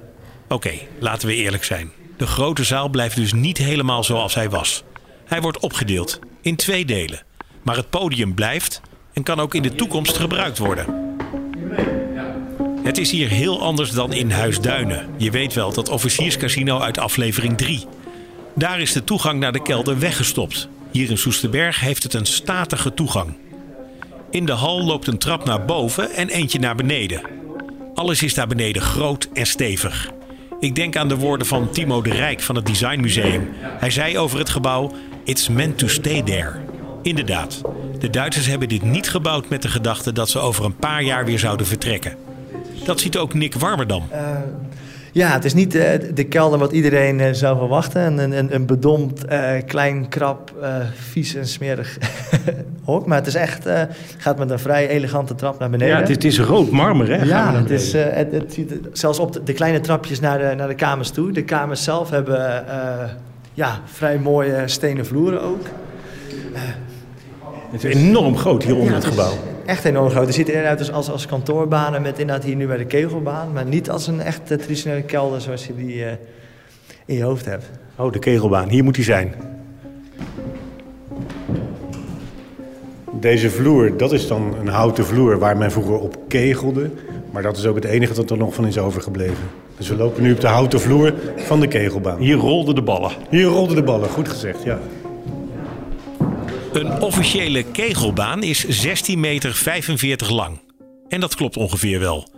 Oké, 0.49 0.73
laten 0.99 1.29
we 1.29 1.35
eerlijk 1.35 1.65
zijn. 1.65 1.91
De 2.17 2.27
grote 2.27 2.65
zaal 2.65 2.89
blijft 2.89 3.17
dus 3.17 3.33
niet 3.33 3.59
helemaal 3.59 4.05
zoals 4.05 4.35
hij 4.35 4.51
was. 4.51 4.85
Hij 5.25 5.41
wordt 5.41 5.59
opgedeeld 5.59 6.19
in 6.41 6.57
twee 6.57 6.85
delen. 6.85 7.23
Maar 7.63 7.77
het 7.77 7.91
podium 7.91 8.35
blijft 8.35 8.81
en 9.13 9.23
kan 9.23 9.41
ook 9.41 9.55
in 9.55 9.63
de 9.63 9.75
toekomst 9.75 10.17
gebruikt 10.17 10.59
worden. 10.59 11.10
Het 12.91 12.99
is 12.99 13.11
hier 13.11 13.29
heel 13.29 13.61
anders 13.61 13.91
dan 13.91 14.13
in 14.13 14.31
Huis 14.31 14.61
Duinen. 14.61 15.09
Je 15.17 15.31
weet 15.31 15.55
wel 15.55 15.73
dat 15.73 15.89
officierscasino 15.89 16.79
uit 16.79 16.99
aflevering 16.99 17.57
3. 17.57 17.85
Daar 18.55 18.81
is 18.81 18.93
de 18.93 19.05
toegang 19.05 19.41
naar 19.41 19.53
de 19.53 19.63
kelder 19.63 19.99
weggestopt. 19.99 20.69
Hier 20.91 21.11
in 21.11 21.19
Soesterberg 21.19 21.81
heeft 21.81 22.03
het 22.03 22.15
een 22.15 22.27
statige 22.27 22.95
toegang. 22.95 23.37
In 24.31 24.47
de 24.47 24.53
hal 24.53 24.85
loopt 24.85 25.07
een 25.07 25.19
trap 25.19 25.45
naar 25.45 25.65
boven 25.65 26.11
en 26.11 26.29
eentje 26.29 26.59
naar 26.59 26.75
beneden. 26.75 27.21
Alles 27.95 28.23
is 28.23 28.35
daar 28.35 28.47
beneden 28.47 28.83
groot 28.83 29.29
en 29.33 29.47
stevig. 29.47 30.11
Ik 30.61 30.75
denk 30.75 30.97
aan 30.97 31.09
de 31.09 31.17
woorden 31.17 31.47
van 31.47 31.71
Timo 31.71 32.03
de 32.03 32.13
Rijk 32.13 32.41
van 32.41 32.55
het 32.55 32.67
Designmuseum. 32.67 33.49
Hij 33.63 33.91
zei 33.91 34.19
over 34.19 34.39
het 34.39 34.51
gebouw: 34.51 34.93
It's 35.25 35.49
meant 35.49 35.79
to 35.79 35.89
stay 35.89 36.23
there. 36.23 36.53
Inderdaad, 37.03 37.61
de 37.99 38.11
Duitsers 38.11 38.47
hebben 38.47 38.69
dit 38.69 38.83
niet 38.83 39.11
gebouwd 39.11 39.49
met 39.49 39.63
de 39.63 39.69
gedachte 39.69 40.13
dat 40.13 40.31
ze 40.31 40.39
over 40.39 40.65
een 40.65 40.77
paar 40.77 41.03
jaar 41.03 41.25
weer 41.25 41.39
zouden 41.39 41.67
vertrekken. 41.67 42.30
Dat 42.91 43.01
ziet 43.01 43.17
ook 43.17 43.35
Nick 43.35 43.55
Warmerdam. 43.55 44.03
Uh, 44.13 44.19
ja, 45.13 45.29
het 45.29 45.45
is 45.45 45.55
niet 45.55 45.75
uh, 45.75 45.85
de 46.15 46.25
kelder 46.25 46.59
wat 46.59 46.73
iedereen 46.73 47.19
uh, 47.19 47.33
zou 47.33 47.59
verwachten. 47.59 48.19
Een, 48.19 48.39
een, 48.39 48.55
een 48.55 48.67
bedompt, 48.67 49.25
klein, 49.67 50.09
krap, 50.09 50.53
vies 50.95 51.35
en 51.35 51.47
smerig 51.47 51.99
hok. 52.85 53.07
Maar 53.07 53.19
het 53.19 53.27
is 53.27 53.35
echt, 53.35 53.69
gaat 54.19 54.39
met 54.39 54.51
een 54.51 54.59
vrij 54.59 54.89
elegante 54.89 55.35
trap 55.35 55.59
naar 55.59 55.71
beneden. 55.71 55.95
Ja, 55.95 56.01
het 56.01 56.09
is, 56.09 56.15
het 56.15 56.25
is 56.25 56.39
rood 56.41 56.71
marmer, 56.71 57.09
hè? 57.09 57.25
Ja, 57.25 57.55
het 57.55 57.71
is, 57.71 57.93
het, 57.93 58.33
het 58.33 58.53
ziet, 58.53 58.73
zelfs 58.93 59.19
op 59.19 59.33
de, 59.33 59.43
de, 59.43 59.53
kleine 59.53 59.81
trapjes 59.81 60.21
naar 60.21 60.39
de, 60.39 60.55
naar 60.57 60.69
de 60.69 60.75
kamers 60.75 61.11
toe. 61.11 61.33
De 61.33 61.45
kamers 61.45 61.85
zelf 61.85 62.11
hebben 62.11 62.65
ja, 63.55 63.81
vrij 63.85 64.19
mooie 64.19 64.63
stenen 64.67 65.07
vloeren 65.07 65.43
ook. 65.43 65.67
het 67.71 67.85
is 67.85 67.95
enorm 67.95 68.37
groot 68.37 68.63
hier 68.63 68.77
onder 68.77 68.95
het 68.95 69.05
gebouw 69.05 69.50
echt 69.71 69.85
enorm 69.85 70.11
groot. 70.11 70.27
Het 70.27 70.35
ziet 70.35 70.49
eruit 70.49 70.79
als, 70.79 70.93
als, 70.93 71.11
als 71.11 71.27
kantoorbanen 71.27 72.03
met 72.03 72.19
inderdaad 72.19 72.45
hier 72.45 72.57
nu 72.57 72.67
bij 72.67 72.77
de 72.77 72.85
kegelbaan. 72.85 73.53
Maar 73.53 73.65
niet 73.65 73.91
als 73.91 74.07
een 74.07 74.21
echt 74.21 74.47
traditionele 74.47 75.03
kelder 75.03 75.41
zoals 75.41 75.67
je 75.67 75.75
die 75.75 75.95
uh, 75.97 76.07
in 77.07 77.17
je 77.17 77.23
hoofd 77.23 77.45
hebt. 77.45 77.71
Oh, 77.97 78.13
de 78.13 78.19
kegelbaan. 78.19 78.69
Hier 78.69 78.85
moet 78.85 78.97
hij 78.97 79.05
zijn. 79.05 79.35
Deze 83.21 83.51
vloer, 83.51 83.97
dat 83.97 84.13
is 84.13 84.27
dan 84.27 84.55
een 84.61 84.69
houten 84.69 85.07
vloer 85.07 85.39
waar 85.39 85.57
men 85.57 85.71
vroeger 85.71 85.99
op 85.99 86.19
kegelde. 86.29 86.91
Maar 87.31 87.43
dat 87.43 87.57
is 87.57 87.67
ook 87.67 87.75
het 87.75 87.85
enige 87.85 88.15
dat 88.15 88.31
er 88.31 88.37
nog 88.37 88.55
van 88.55 88.67
is 88.67 88.79
overgebleven. 88.79 89.45
Dus 89.77 89.89
we 89.89 89.97
lopen 89.97 90.23
nu 90.23 90.33
op 90.33 90.41
de 90.41 90.47
houten 90.47 90.81
vloer 90.81 91.15
van 91.37 91.61
de 91.61 91.69
kegelbaan. 91.69 92.19
Hier 92.19 92.37
rolden 92.37 92.75
de 92.75 92.83
ballen. 92.83 93.11
Hier 93.29 93.45
rolden 93.45 93.77
de 93.77 93.83
ballen, 93.83 94.09
goed 94.09 94.29
gezegd, 94.29 94.63
ja. 94.63 94.79
Een 96.73 97.01
officiële 97.01 97.63
kegelbaan 97.63 98.43
is 98.43 98.87
16,45 98.89 100.01
meter 100.01 100.33
lang. 100.33 100.61
En 101.09 101.21
dat 101.21 101.35
klopt 101.35 101.57
ongeveer 101.57 102.01
wel. 102.01 102.29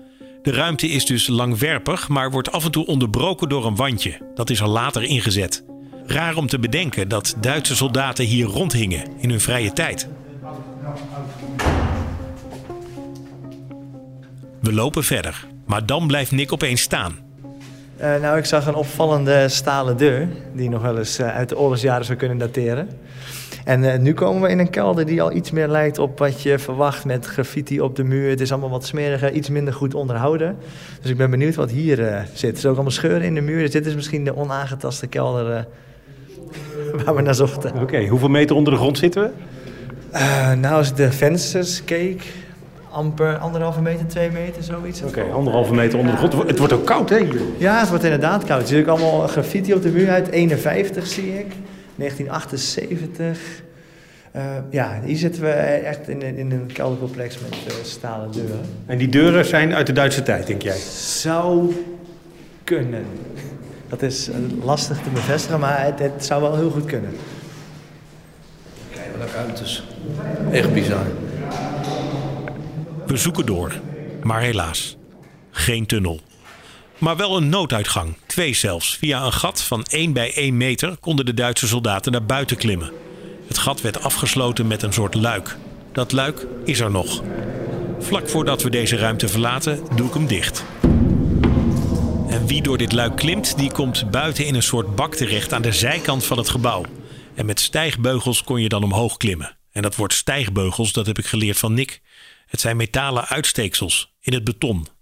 De 0.42 0.52
ruimte 0.52 0.88
is 0.88 1.06
dus 1.06 1.26
langwerpig, 1.26 2.08
maar 2.08 2.30
wordt 2.30 2.52
af 2.52 2.64
en 2.64 2.70
toe 2.70 2.86
onderbroken 2.86 3.48
door 3.48 3.66
een 3.66 3.76
wandje. 3.76 4.30
Dat 4.34 4.50
is 4.50 4.62
al 4.62 4.68
later 4.68 5.02
ingezet. 5.02 5.64
Raar 6.06 6.36
om 6.36 6.46
te 6.46 6.58
bedenken 6.58 7.08
dat 7.08 7.34
Duitse 7.40 7.76
soldaten 7.76 8.24
hier 8.24 8.46
rondhingen 8.46 9.04
in 9.18 9.30
hun 9.30 9.40
vrije 9.40 9.72
tijd. 9.72 10.08
We 14.60 14.72
lopen 14.72 15.04
verder, 15.04 15.46
maar 15.66 15.86
dan 15.86 16.06
blijft 16.06 16.30
Nick 16.30 16.52
opeens 16.52 16.80
staan. 16.80 17.18
Uh, 18.00 18.20
nou, 18.20 18.38
ik 18.38 18.44
zag 18.44 18.66
een 18.66 18.74
opvallende 18.74 19.48
stalen 19.48 19.96
deur, 19.96 20.28
die 20.54 20.68
nog 20.68 20.82
wel 20.82 20.98
eens 20.98 21.20
uh, 21.20 21.34
uit 21.34 21.48
de 21.48 21.58
oorlogsjaren 21.58 22.04
zou 22.04 22.18
kunnen 22.18 22.38
dateren. 22.38 22.88
En 23.64 23.82
uh, 23.82 23.96
nu 23.96 24.14
komen 24.14 24.42
we 24.42 24.48
in 24.48 24.58
een 24.58 24.70
kelder 24.70 25.06
die 25.06 25.22
al 25.22 25.32
iets 25.32 25.50
meer 25.50 25.68
lijkt 25.68 25.98
op 25.98 26.18
wat 26.18 26.42
je 26.42 26.58
verwacht 26.58 27.04
met 27.04 27.26
graffiti 27.26 27.80
op 27.80 27.96
de 27.96 28.04
muur. 28.04 28.30
Het 28.30 28.40
is 28.40 28.52
allemaal 28.52 28.70
wat 28.70 28.86
smeriger, 28.86 29.32
iets 29.32 29.48
minder 29.48 29.74
goed 29.74 29.94
onderhouden. 29.94 30.56
Dus 31.00 31.10
ik 31.10 31.16
ben 31.16 31.30
benieuwd 31.30 31.54
wat 31.54 31.70
hier 31.70 31.98
uh, 31.98 32.20
zit. 32.34 32.54
Er 32.54 32.60
zijn 32.60 32.72
ook 32.72 32.78
allemaal 32.78 32.90
scheuren 32.90 33.22
in 33.22 33.34
de 33.34 33.40
muur. 33.40 33.60
Dus 33.60 33.70
dit 33.70 33.86
is 33.86 33.94
misschien 33.94 34.24
de 34.24 34.36
onaangetaste 34.36 35.06
kelder 35.06 35.50
uh, 35.50 35.60
waar 37.04 37.14
we 37.14 37.22
naar 37.22 37.34
zochten. 37.34 37.70
Oké, 37.70 37.82
okay, 37.82 38.08
hoeveel 38.08 38.28
meter 38.28 38.56
onder 38.56 38.72
de 38.72 38.78
grond 38.78 38.98
zitten 38.98 39.22
we? 39.22 39.30
nou, 40.60 40.74
als 40.74 40.90
ik 40.90 40.96
de 40.96 41.12
vensters 41.12 41.84
keek, 41.84 42.22
amper 42.90 43.36
anderhalve 43.36 43.80
meter, 43.80 44.06
twee 44.06 44.30
meter, 44.30 44.62
zoiets. 44.62 45.02
Oké, 45.02 45.18
okay, 45.18 45.30
anderhalve 45.30 45.74
meter 45.74 45.98
onder 45.98 46.12
de 46.12 46.18
grond. 46.18 46.48
Het 46.48 46.58
wordt 46.58 46.72
ook 46.72 46.86
koud, 46.86 47.10
hè? 47.10 47.28
Ja, 47.58 47.78
het 47.78 47.88
wordt 47.88 48.04
inderdaad 48.04 48.44
koud. 48.44 48.60
Er 48.60 48.66
zit 48.66 48.80
ook 48.80 48.98
allemaal 48.98 49.28
graffiti 49.28 49.74
op 49.74 49.82
de 49.82 49.88
muur 49.88 50.10
uit 50.10 50.28
51, 50.28 51.06
zie 51.06 51.38
ik. 51.38 51.46
1978. 51.96 53.62
Uh, 54.36 54.56
ja, 54.70 55.00
hier 55.04 55.16
zitten 55.16 55.42
we 55.42 55.48
echt 55.48 56.08
in, 56.08 56.22
in 56.22 56.50
een 56.50 56.72
keldercomplex 56.72 57.38
met 57.38 57.58
uh, 57.68 57.84
stalen 57.84 58.32
deuren. 58.32 58.60
En 58.86 58.98
die 58.98 59.08
deuren 59.08 59.44
zijn 59.44 59.74
uit 59.74 59.86
de 59.86 59.92
Duitse 59.92 60.22
tijd, 60.22 60.46
denk 60.46 60.62
jij? 60.62 60.76
Zou 60.76 61.74
kunnen. 62.64 63.04
Dat 63.88 64.02
is 64.02 64.28
uh, 64.28 64.34
lastig 64.64 64.98
te 65.02 65.10
bevestigen, 65.10 65.60
maar 65.60 65.84
het, 65.84 65.98
het, 65.98 66.24
zou 66.24 66.42
wel 66.42 66.56
heel 66.56 66.70
goed 66.70 66.84
kunnen. 66.84 67.10
Kijk, 68.90 69.16
wat 69.18 69.30
ruimtes. 69.30 69.84
Echt 70.50 70.72
bizar. 70.72 71.06
We 73.06 73.16
zoeken 73.16 73.46
door, 73.46 73.80
maar 74.22 74.40
helaas, 74.40 74.96
geen 75.50 75.86
tunnel. 75.86 76.20
Maar 77.02 77.16
wel 77.16 77.36
een 77.36 77.48
nooduitgang, 77.48 78.16
twee 78.26 78.54
zelfs. 78.54 78.96
Via 78.96 79.24
een 79.24 79.32
gat 79.32 79.62
van 79.62 79.84
1 79.90 80.12
bij 80.12 80.34
1 80.34 80.56
meter 80.56 80.96
konden 80.96 81.26
de 81.26 81.34
Duitse 81.34 81.66
soldaten 81.66 82.12
naar 82.12 82.24
buiten 82.24 82.56
klimmen. 82.56 82.92
Het 83.46 83.58
gat 83.58 83.80
werd 83.80 84.02
afgesloten 84.02 84.66
met 84.66 84.82
een 84.82 84.92
soort 84.92 85.14
luik. 85.14 85.56
Dat 85.92 86.12
luik 86.12 86.46
is 86.64 86.80
er 86.80 86.90
nog. 86.90 87.22
Vlak 87.98 88.28
voordat 88.28 88.62
we 88.62 88.70
deze 88.70 88.96
ruimte 88.96 89.28
verlaten, 89.28 89.80
doe 89.94 90.06
ik 90.06 90.14
hem 90.14 90.26
dicht. 90.26 90.64
En 92.28 92.46
wie 92.46 92.62
door 92.62 92.78
dit 92.78 92.92
luik 92.92 93.16
klimt, 93.16 93.58
die 93.58 93.72
komt 93.72 94.10
buiten 94.10 94.46
in 94.46 94.54
een 94.54 94.62
soort 94.62 94.94
bak 94.94 95.14
terecht 95.14 95.52
aan 95.52 95.62
de 95.62 95.72
zijkant 95.72 96.24
van 96.24 96.38
het 96.38 96.48
gebouw. 96.48 96.84
En 97.34 97.46
met 97.46 97.60
stijgbeugels 97.60 98.44
kon 98.44 98.60
je 98.60 98.68
dan 98.68 98.82
omhoog 98.82 99.16
klimmen. 99.16 99.56
En 99.72 99.82
dat 99.82 99.96
woord 99.96 100.12
stijgbeugels, 100.12 100.92
dat 100.92 101.06
heb 101.06 101.18
ik 101.18 101.26
geleerd 101.26 101.58
van 101.58 101.74
Nick. 101.74 102.00
Het 102.46 102.60
zijn 102.60 102.76
metalen 102.76 103.26
uitsteeksels 103.26 104.12
in 104.20 104.32
het 104.32 104.44
beton. 104.44 105.01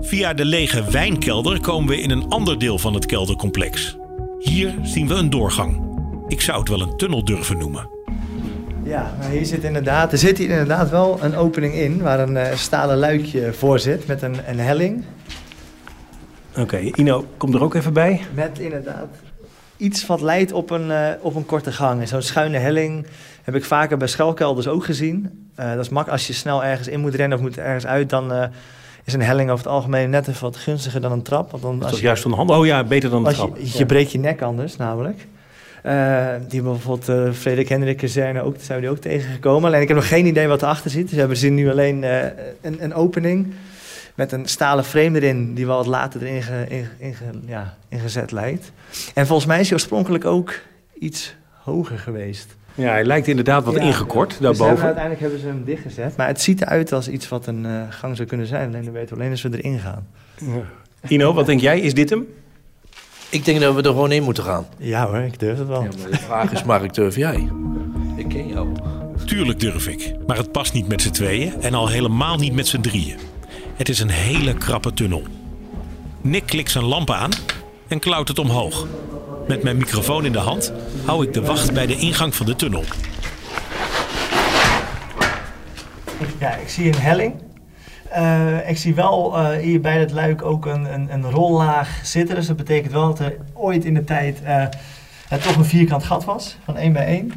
Via 0.00 0.34
de 0.34 0.44
lege 0.44 0.90
wijnkelder 0.90 1.60
komen 1.60 1.88
we 1.88 2.00
in 2.00 2.10
een 2.10 2.28
ander 2.28 2.58
deel 2.58 2.78
van 2.78 2.94
het 2.94 3.06
keldercomplex. 3.06 3.96
Hier 4.38 4.74
zien 4.82 5.08
we 5.08 5.14
een 5.14 5.30
doorgang. 5.30 5.82
Ik 6.28 6.40
zou 6.40 6.58
het 6.58 6.68
wel 6.68 6.80
een 6.80 6.96
tunnel 6.96 7.24
durven 7.24 7.58
noemen. 7.58 7.88
Ja, 8.82 9.14
maar 9.18 9.30
hier 9.30 9.46
zit 9.46 9.64
inderdaad, 9.64 10.12
er 10.12 10.18
zit 10.18 10.38
hier 10.38 10.50
inderdaad 10.50 10.90
wel 10.90 11.18
een 11.22 11.34
opening 11.34 11.74
in 11.74 12.02
waar 12.02 12.20
een 12.20 12.36
eh, 12.36 12.56
stalen 12.56 12.96
luikje 12.96 13.52
voor 13.52 13.78
zit 13.78 14.06
met 14.06 14.22
een, 14.22 14.36
een 14.46 14.58
helling. 14.58 15.04
Oké, 16.56 16.78
Ino, 16.78 17.24
kom 17.36 17.54
er 17.54 17.62
ook 17.62 17.74
even 17.74 17.92
bij. 17.92 18.20
Met 18.34 18.58
inderdaad 18.58 19.08
iets 19.78 20.06
wat 20.06 20.20
leidt 20.20 20.52
op 20.52 20.70
een, 20.70 20.90
eh, 20.90 21.10
op 21.20 21.34
een 21.34 21.46
korte 21.46 21.72
gang. 21.72 22.00
En 22.00 22.08
zo'n 22.08 22.22
schuine 22.22 22.58
helling 22.58 23.06
heb 23.42 23.54
ik 23.54 23.64
vaker 23.64 23.96
bij 23.96 24.08
schuilkelders 24.08 24.68
ook 24.68 24.84
gezien. 24.84 25.48
Eh, 25.54 25.70
dat 25.70 25.84
is 25.84 25.88
mak 25.88 26.08
als 26.08 26.26
je 26.26 26.32
snel 26.32 26.64
ergens 26.64 26.88
in 26.88 27.00
moet 27.00 27.14
rennen 27.14 27.38
of 27.38 27.44
moet 27.44 27.58
ergens 27.58 27.86
uit, 27.86 28.10
dan 28.10 28.32
eh, 28.32 28.48
is 29.08 29.14
een 29.14 29.22
helling 29.22 29.50
over 29.50 29.64
het 29.64 29.74
algemeen 29.74 30.10
net 30.10 30.28
even 30.28 30.42
wat 30.42 30.56
gunstiger 30.56 31.00
dan 31.00 31.12
een 31.12 31.22
trap. 31.22 31.50
Want 31.50 31.62
dan, 31.62 31.74
Dat 31.74 31.82
als 31.82 31.92
is 31.92 31.98
je, 31.98 32.06
juist 32.06 32.22
van 32.22 32.30
de 32.30 32.36
hand. 32.36 32.50
Oh 32.50 32.66
ja, 32.66 32.84
beter 32.84 33.10
dan 33.10 33.22
de 33.22 33.28
als 33.28 33.36
trap. 33.36 33.56
je, 33.56 33.78
je 33.78 33.86
breekt 33.86 34.12
je 34.12 34.18
nek 34.18 34.42
anders 34.42 34.76
namelijk. 34.76 35.26
Eh, 35.82 36.26
die 36.48 36.62
bijvoorbeeld 36.62 37.08
uh, 37.08 37.32
Frederik 37.32 37.68
Hendrik 37.68 37.96
kazerne 37.96 38.42
ook, 38.42 38.56
zijn 38.60 38.78
we 38.78 38.84
die 38.84 38.94
ook 38.94 39.00
tegengekomen. 39.00 39.68
Alleen 39.68 39.82
ik 39.82 39.88
heb 39.88 39.96
nog 39.96 40.08
geen 40.08 40.26
idee 40.26 40.46
wat 40.46 40.62
erachter 40.62 40.90
zit. 40.90 41.10
Dus 41.10 41.26
we 41.26 41.34
zien 41.34 41.54
nu 41.54 41.70
alleen 41.70 42.04
eh, 42.04 42.24
een, 42.60 42.84
een 42.84 42.94
opening 42.94 43.54
met 44.14 44.32
een 44.32 44.46
stalen 44.46 44.84
frame 44.84 45.20
erin, 45.20 45.54
die 45.54 45.66
wel 45.66 45.76
wat 45.76 45.86
later 45.86 46.22
erin 46.22 46.42
ge, 46.42 46.84
in, 46.98 47.16
ja, 47.46 47.76
ingezet 47.88 48.30
lijkt. 48.30 48.72
En 49.14 49.26
volgens 49.26 49.48
mij 49.48 49.60
is 49.60 49.64
hij 49.64 49.74
oorspronkelijk 49.74 50.24
ook 50.24 50.54
iets 50.98 51.34
hoger 51.62 51.98
geweest. 51.98 52.56
Ja, 52.78 52.90
hij 52.90 53.04
lijkt 53.04 53.26
inderdaad 53.26 53.64
wat 53.64 53.74
Ja. 53.74 53.80
ingekort 53.80 54.28
Dus 54.28 54.38
hebben, 54.38 54.58
daarboven. 54.58 54.84
uiteindelijk 54.84 55.20
hebben 55.22 55.40
ze 55.40 55.46
hem 55.46 55.64
dichtgezet. 55.64 56.16
Maar 56.16 56.26
het 56.26 56.40
ziet 56.40 56.60
eruit 56.62 56.92
als 56.92 57.08
iets 57.08 57.28
wat 57.28 57.46
een 57.46 57.66
eh, 57.66 57.72
gang 57.90 58.16
zou 58.16 58.28
kunnen 58.28 58.46
zijn. 58.46 58.68
Alleen 58.68 58.84
dan 58.84 58.92
weten 58.92 59.08
we 59.08 59.20
alleen 59.20 59.30
als 59.30 59.42
we 59.42 59.58
erin 59.62 59.78
gaan. 59.78 60.06
Ino, 61.08 61.32
wat 61.34 61.46
denk 61.46 61.60
jij? 61.60 61.80
Is 61.80 61.94
dit 61.94 62.10
hem? 62.10 62.26
Ik 63.30 63.44
denk 63.44 63.60
dat 63.60 63.74
we 63.74 63.80
er 63.82 63.86
gewoon 63.88 64.12
in 64.12 64.22
moeten 64.22 64.44
gaan. 64.44 64.66
Ja 64.76 65.06
hoor, 65.06 65.18
ik 65.18 65.38
durf 65.38 65.58
het 65.58 65.66
wel. 65.68 65.82
Ja, 65.82 65.88
maar 66.02 66.10
de 66.10 66.16
vraag 66.16 66.52
is, 66.52 66.64
Mark, 66.64 66.94
durf 66.94 67.16
jij? 67.16 67.48
Ik 68.16 68.28
ken 68.28 68.48
jou. 68.48 68.68
Tuurlijk 69.24 69.60
durf 69.60 69.88
ik, 69.88 70.14
maar 70.26 70.36
het 70.36 70.52
past 70.52 70.72
niet 70.74 70.88
met 70.88 71.02
z'n 71.02 71.10
tweeën 71.10 71.52
en 71.60 71.74
al 71.74 71.88
helemaal 71.88 72.36
niet 72.36 72.52
met 72.54 72.66
z'n 72.66 72.80
drieën. 72.80 73.16
Het 73.76 73.88
is 73.88 74.00
een 74.00 74.08
hele 74.10 74.54
krappe 74.54 74.92
tunnel. 74.94 75.22
Nick 76.20 76.46
klikt 76.46 76.70
zijn 76.70 76.84
lamp 76.84 77.10
aan 77.10 77.30
en 77.88 77.98
klauwt 77.98 78.28
het 78.28 78.38
omhoog. 78.38 78.86
Met 79.48 79.62
mijn 79.62 79.76
microfoon 79.76 80.24
in 80.24 80.32
de 80.32 80.38
hand 80.38 80.72
hou 81.04 81.26
ik 81.26 81.32
de 81.32 81.40
wacht 81.42 81.72
bij 81.72 81.86
de 81.86 81.96
ingang 81.96 82.34
van 82.34 82.46
de 82.46 82.56
tunnel. 82.56 82.84
Ja, 86.38 86.54
ik 86.54 86.68
zie 86.68 86.86
een 86.86 86.98
helling. 86.98 87.34
Eh, 88.10 88.68
ik 88.68 88.76
zie 88.76 88.94
wel 88.94 89.38
eh, 89.38 89.58
hier 89.58 89.80
bij 89.80 89.98
het 89.98 90.12
luik 90.12 90.42
ook 90.42 90.66
een, 90.66 90.92
een, 90.94 91.12
een 91.12 91.30
rollaag 91.30 92.00
zitten. 92.02 92.34
Dus 92.34 92.46
dat 92.46 92.56
betekent 92.56 92.92
wel 92.92 93.06
dat 93.06 93.18
er 93.18 93.36
ooit 93.52 93.84
in 93.84 93.94
de 93.94 94.04
tijd 94.04 94.42
eh, 94.42 94.64
het 95.28 95.42
toch 95.42 95.56
een 95.56 95.64
vierkant 95.64 96.04
gat 96.04 96.24
was, 96.24 96.56
van 96.64 96.76
1 96.76 96.92
bij 96.92 97.06
1. 97.06 97.32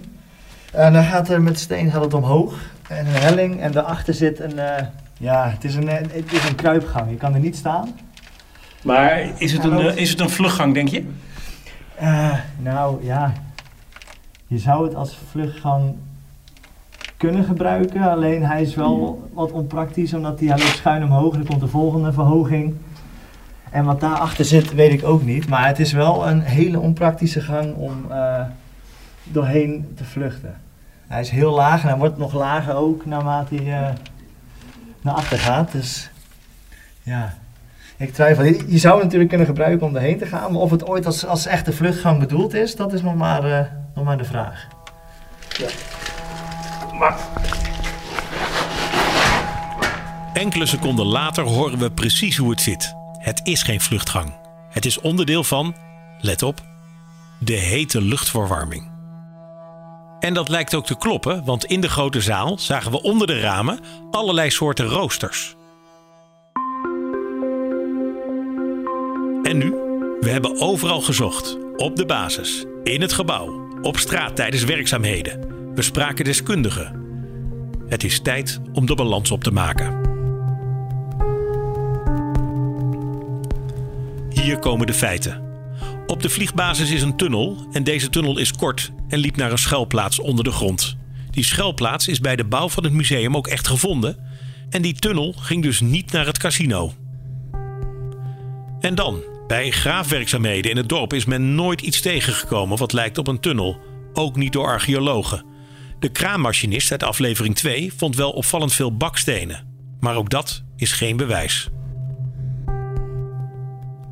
En 0.71 0.93
dan 0.93 1.03
gaat 1.03 1.29
er 1.29 1.41
met 1.41 1.59
steen 1.59 1.91
gaat 1.91 2.03
het 2.03 2.13
omhoog. 2.13 2.53
En 2.87 3.05
een 3.05 3.21
helling. 3.21 3.61
En 3.61 3.71
daarachter 3.71 4.13
zit 4.13 4.39
een, 4.39 4.59
eh, 4.59 4.85
ja, 5.17 5.49
het 5.49 5.63
is 5.63 5.75
een, 5.75 5.87
het 5.87 6.31
is 6.31 6.49
een 6.49 6.55
kruipgang. 6.55 7.09
Je 7.09 7.17
kan 7.17 7.33
er 7.33 7.39
niet 7.39 7.55
staan. 7.55 7.99
Maar 8.83 9.31
is 9.37 9.51
het, 9.51 9.63
een, 9.63 9.97
is 9.97 10.09
het 10.09 10.19
een 10.19 10.29
vluchtgang, 10.29 10.73
denk 10.73 10.87
je? 10.87 11.05
Eh, 12.01 12.33
nou 12.59 13.03
ja, 13.05 13.33
je 14.47 14.57
zou 14.57 14.85
het 14.85 14.95
als 14.95 15.17
vluchtgang 15.29 15.95
kunnen 17.17 17.43
gebruiken. 17.43 18.01
Alleen 18.01 18.45
hij 18.45 18.61
is 18.61 18.75
wel 18.75 19.29
wat 19.33 19.51
onpraktisch, 19.51 20.13
omdat 20.13 20.39
hij, 20.39 20.47
hij 20.47 20.57
loopt 20.57 20.75
schuin 20.75 21.03
omhoog. 21.03 21.35
Er 21.35 21.45
komt 21.45 21.59
de 21.59 21.67
volgende 21.67 22.13
verhoging. 22.13 22.75
En 23.71 23.85
wat 23.85 23.99
daarachter 23.99 24.45
zit, 24.45 24.73
weet 24.73 24.91
ik 24.91 25.03
ook 25.03 25.23
niet. 25.23 25.47
Maar 25.49 25.67
het 25.67 25.79
is 25.79 25.91
wel 25.91 26.27
een 26.27 26.41
hele 26.41 26.79
onpraktische 26.79 27.41
gang 27.41 27.75
om 27.75 28.11
eh, 28.11 28.41
doorheen 29.23 29.93
te 29.95 30.03
vluchten. 30.03 30.55
Hij 31.07 31.21
is 31.21 31.29
heel 31.29 31.53
laag 31.53 31.81
en 31.81 31.87
hij 31.87 31.97
wordt 31.97 32.17
nog 32.17 32.33
lager 32.33 32.75
ook 32.75 33.05
naarmate 33.05 33.55
hij 33.55 33.81
eh, 33.81 33.95
naar 35.01 35.13
achter 35.13 35.39
gaat. 35.39 35.71
Dus 35.71 36.09
ja, 37.03 37.33
ik 38.01 38.13
twijfel. 38.13 38.43
Je 38.43 38.63
je 38.67 38.77
zou 38.77 38.93
het 38.93 39.03
natuurlijk 39.03 39.29
kunnen 39.29 39.47
gebruiken 39.47 39.87
om 39.87 39.95
erheen 39.95 40.17
te 40.17 40.25
gaan. 40.25 40.51
Maar 40.51 40.61
of 40.61 40.71
het 40.71 40.85
ooit 40.85 41.05
als, 41.05 41.25
als 41.25 41.45
echte 41.45 41.73
vluchtgang 41.73 42.19
bedoeld 42.19 42.53
is, 42.53 42.75
dat 42.75 42.93
is 42.93 43.01
nog 43.01 43.15
maar, 43.15 43.43
eh, 43.43 43.65
nog 43.95 44.05
maar 44.05 44.17
de 44.17 44.23
vraag. 44.23 44.67
Enkele 50.33 50.65
seconden 50.65 51.05
later 51.05 51.43
horen 51.43 51.77
we 51.77 51.91
precies 51.91 52.37
hoe 52.37 52.49
het 52.49 52.61
zit. 52.61 52.95
Het 53.17 53.39
is 53.43 53.63
geen 53.63 53.81
vluchtgang. 53.81 54.33
Het 54.69 54.85
is 54.85 54.99
onderdeel 54.99 55.43
van, 55.43 55.75
let 56.19 56.43
op, 56.43 56.61
de 57.39 57.53
hete 57.53 58.01
luchtverwarming. 58.01 58.91
En 60.19 60.33
dat 60.33 60.49
lijkt 60.49 60.75
ook 60.75 60.85
te 60.85 60.97
kloppen, 60.97 61.45
want 61.45 61.65
in 61.65 61.81
de 61.81 61.89
grote 61.89 62.21
zaal 62.21 62.57
zagen 62.57 62.91
we 62.91 63.01
onder 63.01 63.27
de 63.27 63.39
ramen 63.39 63.79
allerlei 64.11 64.49
soorten 64.49 64.85
roosters. 64.85 65.55
En 69.51 69.57
nu? 69.57 69.73
We 70.19 70.29
hebben 70.29 70.59
overal 70.59 71.01
gezocht. 71.01 71.57
Op 71.77 71.95
de 71.95 72.05
basis, 72.05 72.65
in 72.83 73.01
het 73.01 73.13
gebouw, 73.13 73.69
op 73.81 73.97
straat 73.97 74.35
tijdens 74.35 74.63
werkzaamheden. 74.63 75.39
We 75.75 75.81
spraken 75.81 76.25
deskundigen. 76.25 77.05
Het 77.87 78.03
is 78.03 78.19
tijd 78.19 78.59
om 78.73 78.85
de 78.85 78.95
balans 78.95 79.31
op 79.31 79.43
te 79.43 79.51
maken. 79.51 79.99
Hier 84.29 84.59
komen 84.59 84.87
de 84.87 84.93
feiten. 84.93 85.43
Op 86.07 86.21
de 86.21 86.29
vliegbasis 86.29 86.91
is 86.91 87.01
een 87.01 87.17
tunnel 87.17 87.67
en 87.71 87.83
deze 87.83 88.09
tunnel 88.09 88.37
is 88.37 88.53
kort 88.53 88.91
en 89.07 89.19
liep 89.19 89.35
naar 89.35 89.51
een 89.51 89.57
schuilplaats 89.57 90.19
onder 90.19 90.43
de 90.43 90.51
grond. 90.51 90.97
Die 91.29 91.45
schuilplaats 91.45 92.07
is 92.07 92.19
bij 92.19 92.35
de 92.35 92.45
bouw 92.45 92.69
van 92.69 92.83
het 92.83 92.93
museum 92.93 93.35
ook 93.35 93.47
echt 93.47 93.67
gevonden 93.67 94.17
en 94.69 94.81
die 94.81 94.93
tunnel 94.93 95.33
ging 95.37 95.63
dus 95.63 95.79
niet 95.79 96.11
naar 96.11 96.25
het 96.25 96.37
casino. 96.37 96.93
En 98.81 98.95
dan, 98.95 99.23
bij 99.51 99.71
graafwerkzaamheden 99.71 100.71
in 100.71 100.77
het 100.77 100.89
dorp 100.89 101.13
is 101.13 101.25
men 101.25 101.55
nooit 101.55 101.81
iets 101.81 102.01
tegengekomen 102.01 102.77
wat 102.77 102.93
lijkt 102.93 103.17
op 103.17 103.27
een 103.27 103.39
tunnel, 103.39 103.79
ook 104.13 104.35
niet 104.35 104.53
door 104.53 104.67
archeologen. 104.67 105.45
De 105.99 106.09
kraammachinist 106.09 106.91
uit 106.91 107.03
aflevering 107.03 107.55
2 107.55 107.93
vond 107.97 108.15
wel 108.15 108.31
opvallend 108.31 108.73
veel 108.73 108.97
bakstenen, 108.97 109.67
maar 109.99 110.15
ook 110.15 110.29
dat 110.29 110.63
is 110.75 110.91
geen 110.91 111.17
bewijs. 111.17 111.69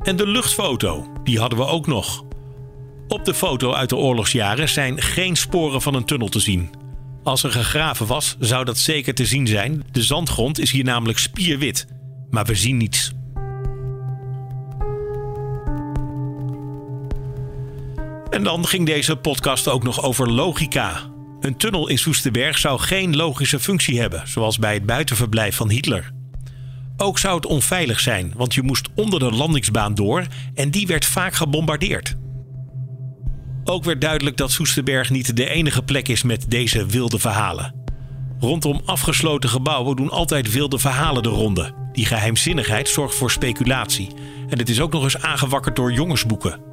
En 0.02 0.16
de 0.16 0.26
luchtfoto, 0.26 1.06
die 1.24 1.38
hadden 1.38 1.58
we 1.58 1.66
ook 1.66 1.86
nog. 1.86 2.24
Op 3.08 3.24
de 3.24 3.34
foto 3.34 3.72
uit 3.72 3.88
de 3.88 3.96
oorlogsjaren 3.96 4.68
zijn 4.68 5.02
geen 5.02 5.36
sporen 5.36 5.82
van 5.82 5.94
een 5.94 6.04
tunnel 6.04 6.28
te 6.28 6.40
zien. 6.40 6.70
Als 7.22 7.42
er 7.42 7.52
gegraven 7.52 8.06
was, 8.06 8.36
zou 8.38 8.64
dat 8.64 8.78
zeker 8.78 9.14
te 9.14 9.26
zien 9.26 9.46
zijn. 9.46 9.84
De 9.92 10.02
zandgrond 10.02 10.58
is 10.58 10.70
hier 10.70 10.84
namelijk 10.84 11.18
spierwit, 11.18 11.86
maar 12.30 12.44
we 12.44 12.54
zien 12.54 12.76
niets. 12.76 13.12
En 18.30 18.42
dan 18.42 18.66
ging 18.66 18.86
deze 18.86 19.16
podcast 19.16 19.68
ook 19.68 19.82
nog 19.82 20.02
over 20.02 20.30
logica. 20.30 21.00
Een 21.40 21.56
tunnel 21.56 21.88
in 21.88 21.98
Soesterberg 21.98 22.58
zou 22.58 22.80
geen 22.80 23.16
logische 23.16 23.60
functie 23.60 24.00
hebben, 24.00 24.28
zoals 24.28 24.58
bij 24.58 24.74
het 24.74 24.86
buitenverblijf 24.86 25.56
van 25.56 25.70
Hitler. 25.70 26.10
Ook 26.96 27.18
zou 27.18 27.36
het 27.36 27.46
onveilig 27.46 28.00
zijn, 28.00 28.32
want 28.36 28.54
je 28.54 28.62
moest 28.62 28.88
onder 28.94 29.18
de 29.18 29.30
landingsbaan 29.32 29.94
door 29.94 30.26
en 30.54 30.70
die 30.70 30.86
werd 30.86 31.04
vaak 31.04 31.34
gebombardeerd. 31.34 32.16
Ook 33.64 33.84
werd 33.84 34.00
duidelijk 34.00 34.36
dat 34.36 34.50
Soesterberg 34.50 35.10
niet 35.10 35.36
de 35.36 35.48
enige 35.48 35.82
plek 35.82 36.08
is 36.08 36.22
met 36.22 36.44
deze 36.48 36.86
wilde 36.86 37.18
verhalen. 37.18 37.74
Rondom 38.38 38.80
afgesloten 38.84 39.50
gebouwen 39.50 39.96
doen 39.96 40.10
altijd 40.10 40.52
wilde 40.52 40.78
verhalen 40.78 41.22
de 41.22 41.28
ronde. 41.28 41.72
Die 41.92 42.06
geheimzinnigheid 42.06 42.88
zorgt 42.88 43.14
voor 43.14 43.30
speculatie. 43.30 44.08
En 44.48 44.58
het 44.58 44.68
is 44.68 44.80
ook 44.80 44.92
nog 44.92 45.02
eens 45.02 45.18
aangewakkerd 45.18 45.76
door 45.76 45.92
jongensboeken. 45.92 46.69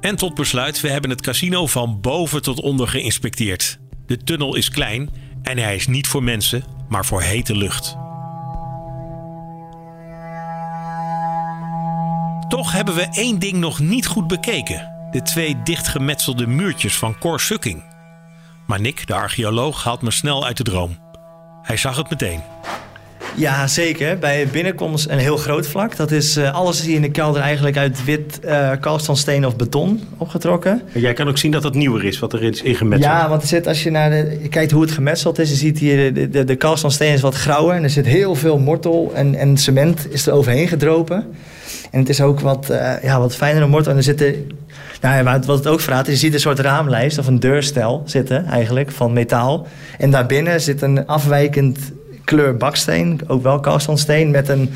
En 0.00 0.16
tot 0.16 0.34
besluit, 0.34 0.80
we 0.80 0.90
hebben 0.90 1.10
het 1.10 1.20
casino 1.20 1.66
van 1.66 2.00
boven 2.00 2.42
tot 2.42 2.60
onder 2.60 2.88
geïnspecteerd. 2.88 3.78
De 4.06 4.16
tunnel 4.16 4.54
is 4.54 4.70
klein 4.70 5.10
en 5.42 5.58
hij 5.58 5.74
is 5.74 5.86
niet 5.86 6.06
voor 6.06 6.22
mensen, 6.22 6.64
maar 6.88 7.04
voor 7.04 7.22
hete 7.22 7.56
lucht. 7.56 7.96
Toch 12.48 12.72
hebben 12.72 12.94
we 12.94 13.08
één 13.10 13.38
ding 13.38 13.58
nog 13.58 13.78
niet 13.78 14.06
goed 14.06 14.26
bekeken. 14.26 15.08
De 15.10 15.22
twee 15.22 15.62
dichtgemetselde 15.62 16.46
muurtjes 16.46 16.96
van 16.96 17.18
Cor 17.18 17.40
Sukking. 17.40 17.84
Maar 18.66 18.80
Nick, 18.80 19.06
de 19.06 19.14
archeoloog, 19.14 19.84
haalt 19.84 20.02
me 20.02 20.10
snel 20.10 20.44
uit 20.44 20.56
de 20.56 20.62
droom. 20.62 20.98
Hij 21.62 21.76
zag 21.76 21.96
het 21.96 22.10
meteen. 22.10 22.42
Ja, 23.34 23.66
zeker. 23.66 24.18
Bij 24.18 24.48
binnenkomst 24.52 25.08
een 25.08 25.18
heel 25.18 25.36
groot 25.36 25.66
vlak. 25.66 25.96
Dat 25.96 26.10
is 26.10 26.36
eh, 26.36 26.54
alles 26.54 26.80
zie 26.80 26.90
je 26.90 26.96
in 26.96 27.02
de 27.02 27.10
kelder 27.10 27.42
eigenlijk 27.42 27.76
uit 27.76 28.04
wit 28.04 28.40
uh, 28.44 29.46
of 29.46 29.56
beton 29.56 30.00
opgetrokken. 30.16 30.82
En 30.92 31.00
jij 31.00 31.12
kan 31.12 31.28
ook 31.28 31.38
zien 31.38 31.50
dat 31.50 31.62
het 31.62 31.74
nieuwer 31.74 32.04
is, 32.04 32.18
wat 32.18 32.32
er 32.32 32.42
is 32.42 32.62
ingemetseld. 32.62 33.12
Ja, 33.12 33.28
want 33.28 33.42
er 33.42 33.48
zit, 33.48 33.66
als 33.66 33.82
je, 33.82 33.90
naar 33.90 34.10
de, 34.10 34.38
je 34.42 34.48
kijkt 34.48 34.70
hoe 34.70 34.82
het 34.82 34.90
gemetseld 34.90 35.38
is, 35.38 35.50
je 35.50 35.56
ziet 35.56 35.78
hier 35.78 36.14
de, 36.14 36.28
de, 36.30 36.44
de 36.44 36.56
is 36.98 37.20
wat 37.20 37.34
grauwer. 37.34 37.76
En 37.76 37.82
er 37.82 37.90
zit 37.90 38.06
heel 38.06 38.34
veel 38.34 38.58
mortel 38.58 39.12
en, 39.14 39.34
en 39.34 39.56
cement 39.56 40.12
is 40.12 40.26
er 40.26 40.32
overheen 40.32 40.68
gedropen. 40.68 41.26
En 41.90 41.98
het 41.98 42.08
is 42.08 42.20
ook 42.20 42.40
wat, 42.40 42.68
uh, 42.70 43.02
ja, 43.02 43.18
wat 43.18 43.36
fijnere 43.36 43.66
mortel. 43.66 43.90
En 43.90 43.98
er 43.98 44.04
zitten, 44.04 44.34
nou 45.00 45.24
ja, 45.24 45.40
wat 45.40 45.58
het 45.58 45.66
ook 45.66 45.80
verraadt, 45.80 46.06
je 46.06 46.16
ziet 46.16 46.34
een 46.34 46.40
soort 46.40 46.58
raamlijst 46.58 47.18
of 47.18 47.26
een 47.26 47.40
deurstel 47.40 48.02
zitten 48.04 48.44
eigenlijk 48.44 48.90
van 48.90 49.12
metaal. 49.12 49.66
En 49.98 50.10
daarbinnen 50.10 50.60
zit 50.60 50.82
een 50.82 51.06
afwijkend 51.06 51.78
kleur 52.30 52.56
baksteen, 52.56 53.20
ook 53.26 53.42
wel 53.42 53.60
kalkstandsteen, 53.60 54.30
met 54.30 54.48
een 54.48 54.70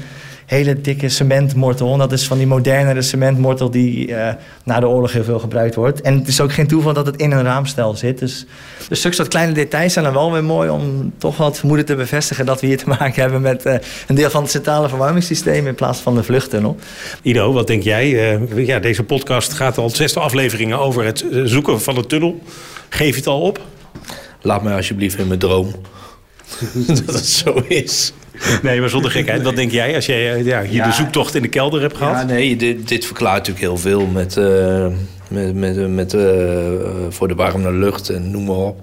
hele 0.47 0.81
dikke 0.81 1.09
cementmortel. 1.09 1.93
En 1.93 1.99
dat 1.99 2.13
is 2.13 2.27
van 2.27 2.39
die 2.39 2.47
modernere 2.47 3.03
cementmortel 3.03 3.71
die 3.71 4.09
uh, 4.09 4.29
na 4.65 4.81
de 4.81 4.89
oorlog 4.89 5.13
heel 5.13 5.25
veel 5.25 5.39
gebruikt 5.39 5.75
wordt. 5.75 6.01
En 6.01 6.19
het 6.19 6.29
is 6.29 6.41
ook 6.41 6.53
geen 6.53 6.67
toeval 6.67 6.93
dat 6.93 7.07
het 7.07 7.17
in 7.17 7.33
een 7.33 7.43
raamstel 7.43 7.95
zit. 7.95 8.19
Dus, 8.19 8.47
dus 8.89 9.01
zulke 9.01 9.17
soort 9.17 9.29
kleine 9.29 9.53
details 9.53 9.93
zijn 9.93 10.05
dan 10.05 10.15
wel 10.15 10.33
weer 10.33 10.45
mooi 10.45 10.69
om 10.71 11.13
toch 11.19 11.37
wat 11.37 11.59
vermoeden 11.59 11.87
te 11.87 11.95
bevestigen 11.95 12.47
dat 12.47 12.61
we 12.61 12.67
hier 12.67 12.79
te 12.79 12.89
maken 12.99 13.23
hebben 13.23 13.41
met 13.41 13.67
uh, 13.67 13.75
een 14.07 14.15
deel 14.15 14.31
van 14.31 14.43
het 14.43 14.51
centrale 14.51 14.89
verwarmingssysteem 14.89 15.67
in 15.67 15.75
plaats 15.75 15.99
van 15.99 16.15
de 16.15 16.23
vluchttunnel. 16.23 16.77
Ido, 17.23 17.53
wat 17.53 17.67
denk 17.67 17.83
jij? 17.83 18.37
Uh, 18.37 18.67
ja, 18.67 18.79
deze 18.79 19.03
podcast 19.03 19.53
gaat 19.53 19.79
al 19.79 19.91
zesde 19.91 20.21
afleveringen 20.21 20.79
over 20.79 21.05
het 21.05 21.25
zoeken 21.45 21.81
van 21.81 21.95
de 21.95 22.07
tunnel. 22.07 22.41
Geef 22.89 23.11
je 23.11 23.17
het 23.17 23.27
al 23.27 23.41
op? 23.41 23.61
Laat 24.43 24.63
mij 24.63 24.75
alsjeblieft 24.75 25.19
in 25.19 25.27
mijn 25.27 25.39
droom. 25.39 25.75
dat 27.07 27.15
het 27.15 27.27
zo 27.27 27.63
is. 27.69 28.13
Nee, 28.63 28.81
maar 28.81 28.89
zonder 28.89 29.11
gekheid. 29.11 29.43
Wat 29.43 29.57
denk 29.57 29.71
jij 29.71 29.95
als 29.95 30.07
jij 30.07 30.43
ja, 30.43 30.63
hier 30.63 30.83
de 30.83 30.93
zoektocht 30.93 31.35
in 31.35 31.43
de 31.43 31.49
kelder 31.49 31.81
hebt 31.81 31.97
gehad? 31.97 32.15
Ja, 32.15 32.23
nee, 32.23 32.57
dit, 32.57 32.89
dit 32.89 33.07
verklaart 33.07 33.49
natuurlijk 33.49 33.65
heel 33.65 33.77
veel 33.77 34.07
met, 34.07 34.37
uh, 34.37 34.87
met, 35.29 35.55
met, 35.55 35.91
met 35.91 36.15
uh, 36.15 36.23
voor 37.09 37.29
de 37.29 37.35
warme 37.35 37.73
lucht 37.73 38.09
en 38.09 38.31
noem 38.31 38.45
maar 38.45 38.57
op. 38.57 38.77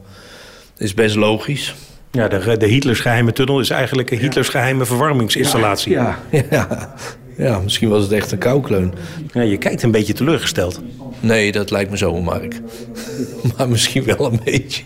Dat 0.73 0.87
is 0.87 0.93
best 0.93 1.15
logisch. 1.15 1.75
Ja, 2.11 2.27
de, 2.27 2.57
de 2.57 2.65
Hitlers 2.65 2.99
geheime 2.99 3.33
tunnel 3.33 3.59
is 3.59 3.69
eigenlijk 3.69 4.11
een 4.11 4.19
Hitlers 4.19 4.49
geheime 4.49 4.85
verwarmingsinstallatie. 4.85 5.91
Ja, 5.91 6.19
ja, 6.31 6.43
ja. 6.49 6.93
ja, 7.37 7.59
misschien 7.59 7.89
was 7.89 8.03
het 8.03 8.11
echt 8.11 8.31
een 8.31 8.37
koukleun. 8.37 8.93
Ja, 9.33 9.41
je 9.41 9.57
kijkt 9.57 9.83
een 9.83 9.91
beetje 9.91 10.13
teleurgesteld. 10.13 10.81
Nee, 11.19 11.51
dat 11.51 11.71
lijkt 11.71 11.91
me 11.91 11.97
zo, 11.97 12.21
Mark. 12.21 12.61
maar 13.57 13.69
misschien 13.69 14.03
wel 14.03 14.25
een 14.31 14.39
beetje. 14.43 14.83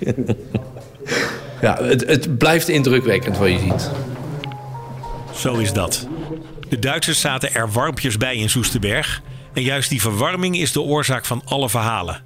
Ja, 1.66 1.84
het, 1.84 2.08
het 2.08 2.38
blijft 2.38 2.68
indrukwekkend 2.68 3.38
wat 3.38 3.50
je 3.50 3.60
ziet. 3.60 3.92
Zo 5.36 5.56
is 5.56 5.74
dat. 5.74 6.08
De 6.70 6.80
Duitsers 6.80 7.20
zaten 7.20 7.54
er 7.54 7.72
warmpjes 7.72 8.18
bij 8.18 8.36
in 8.36 8.50
Soesterberg. 8.50 9.22
En 9.54 9.62
juist 9.62 9.90
die 9.90 10.02
verwarming 10.02 10.58
is 10.58 10.72
de 10.72 10.82
oorzaak 10.82 11.26
van 11.26 11.42
alle 11.46 11.70
verhalen. 11.70 12.22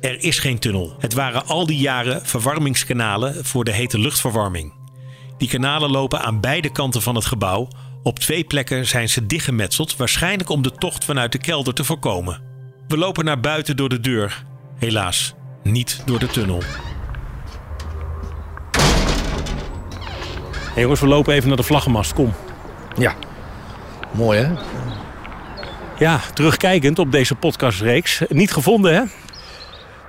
Er 0.00 0.22
is 0.22 0.38
geen 0.38 0.58
tunnel. 0.58 0.96
Het 0.98 1.14
waren 1.14 1.46
al 1.46 1.66
die 1.66 1.78
jaren 1.78 2.26
verwarmingskanalen 2.26 3.44
voor 3.44 3.64
de 3.64 3.72
hete 3.72 3.98
luchtverwarming. 3.98 4.72
Die 5.38 5.48
kanalen 5.48 5.90
lopen 5.90 6.20
aan 6.20 6.40
beide 6.40 6.72
kanten 6.72 7.02
van 7.02 7.14
het 7.14 7.24
gebouw. 7.24 7.68
Op 8.02 8.18
twee 8.18 8.44
plekken 8.44 8.86
zijn 8.86 9.08
ze 9.08 9.26
dichtgemetseld, 9.26 9.96
waarschijnlijk 9.96 10.48
om 10.48 10.62
de 10.62 10.72
tocht 10.72 11.04
vanuit 11.04 11.32
de 11.32 11.38
kelder 11.38 11.74
te 11.74 11.84
voorkomen. 11.84 12.42
We 12.88 12.96
lopen 12.96 13.24
naar 13.24 13.40
buiten 13.40 13.76
door 13.76 13.88
de 13.88 14.00
deur. 14.00 14.44
Helaas, 14.78 15.34
niet 15.62 16.02
door 16.06 16.18
de 16.18 16.26
tunnel. 16.26 16.62
Hey 20.74 20.82
jongens, 20.82 21.00
we 21.00 21.06
lopen 21.06 21.34
even 21.34 21.48
naar 21.48 21.56
de 21.56 21.62
vlaggenmast. 21.62 22.12
Kom. 22.12 22.32
Ja, 22.96 23.14
mooi 24.10 24.38
hè? 24.38 24.52
Ja, 25.98 26.20
terugkijkend 26.32 26.98
op 26.98 27.12
deze 27.12 27.34
podcastreeks. 27.34 28.22
Niet 28.28 28.52
gevonden 28.52 28.94
hè? 28.94 29.02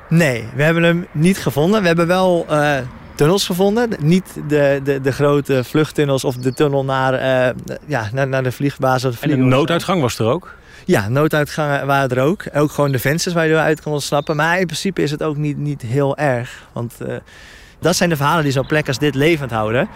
Nee, 0.10 0.45
we 0.56 0.63
hebben 0.63 0.84
hem 0.84 1.08
niet 1.12 1.38
gevonden. 1.38 1.82
We 1.82 1.88
hebben 1.88 2.08
wel 2.08 2.45
uh, 2.49 2.78
tunnels 3.15 3.45
gevonden. 3.45 3.89
Niet 3.99 4.34
de, 4.47 4.82
de, 4.84 5.01
de 5.01 5.12
grote 5.12 5.63
vluchttunnels 5.63 6.23
of 6.23 6.36
de 6.36 6.54
tunnel 6.54 6.86
naar, 6.86 7.13
uh, 7.13 7.78
ja, 7.86 8.10
naar, 8.13 8.28
naar 8.28 8.43
de 8.43 8.51
vliegbasis. 8.51 9.19
En 9.19 9.30
de 9.30 9.36
nooduitgang 9.36 10.01
was 10.01 10.19
er 10.19 10.25
ook? 10.25 10.56
Ja, 10.86 11.10
nooduitgangen 11.10 11.88
waren 11.88 12.17
er 12.17 12.23
ook. 12.23 12.43
Ook 12.54 12.71
gewoon 12.71 12.91
de 12.91 12.99
vensters 12.99 13.36
waar 13.36 13.47
je 13.47 13.54
eruit 13.54 13.82
kon 13.82 13.93
ontsnappen. 13.93 14.36
Maar 14.36 14.60
in 14.60 14.65
principe 14.65 15.01
is 15.01 15.12
het 15.12 15.23
ook 15.23 15.38
niet, 15.38 15.58
niet 15.58 15.82
heel 15.82 16.17
erg. 16.17 16.67
Want 16.71 16.93
uh, 17.01 17.15
dat 17.80 17.95
zijn 17.95 18.10
de 18.10 18.15
verhalen 18.15 18.43
die 18.43 18.54
zo'n 18.54 18.67
plek 18.67 18.88
als 18.88 18.97
dit 18.97 19.15
levend 19.15 19.51
houden 19.51 19.89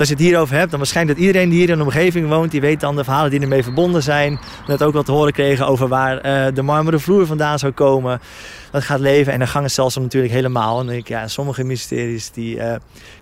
als 0.00 0.08
je 0.08 0.14
het 0.14 0.24
hierover 0.24 0.56
hebt, 0.56 0.70
dan 0.70 0.78
waarschijnlijk 0.78 1.18
dat 1.18 1.26
iedereen 1.26 1.48
die 1.48 1.58
hier 1.58 1.68
in 1.68 1.78
de 1.78 1.84
omgeving 1.84 2.28
woont, 2.28 2.50
die 2.50 2.60
weet 2.60 2.80
dan 2.80 2.96
de 2.96 3.04
verhalen 3.04 3.30
die 3.30 3.40
ermee 3.40 3.62
verbonden 3.62 4.02
zijn. 4.02 4.38
Net 4.66 4.82
ook 4.82 4.92
wat 4.92 5.04
te 5.04 5.12
horen 5.12 5.32
kregen 5.32 5.66
over 5.66 5.88
waar 5.88 6.26
uh, 6.26 6.54
de 6.54 6.62
marmeren 6.62 7.00
vloer 7.00 7.26
vandaan 7.26 7.58
zou 7.58 7.72
komen. 7.72 8.20
Dat 8.70 8.82
gaat 8.82 9.00
leven 9.00 9.32
en 9.32 9.38
dan 9.38 9.48
gangenstelsel 9.48 10.02
natuurlijk 10.02 10.32
helemaal. 10.32 10.80
En 10.80 10.88
ik, 10.88 11.08
ja, 11.08 11.28
sommige 11.28 11.64
mysteries 11.64 12.30
die 12.30 12.56
uh, 12.56 12.62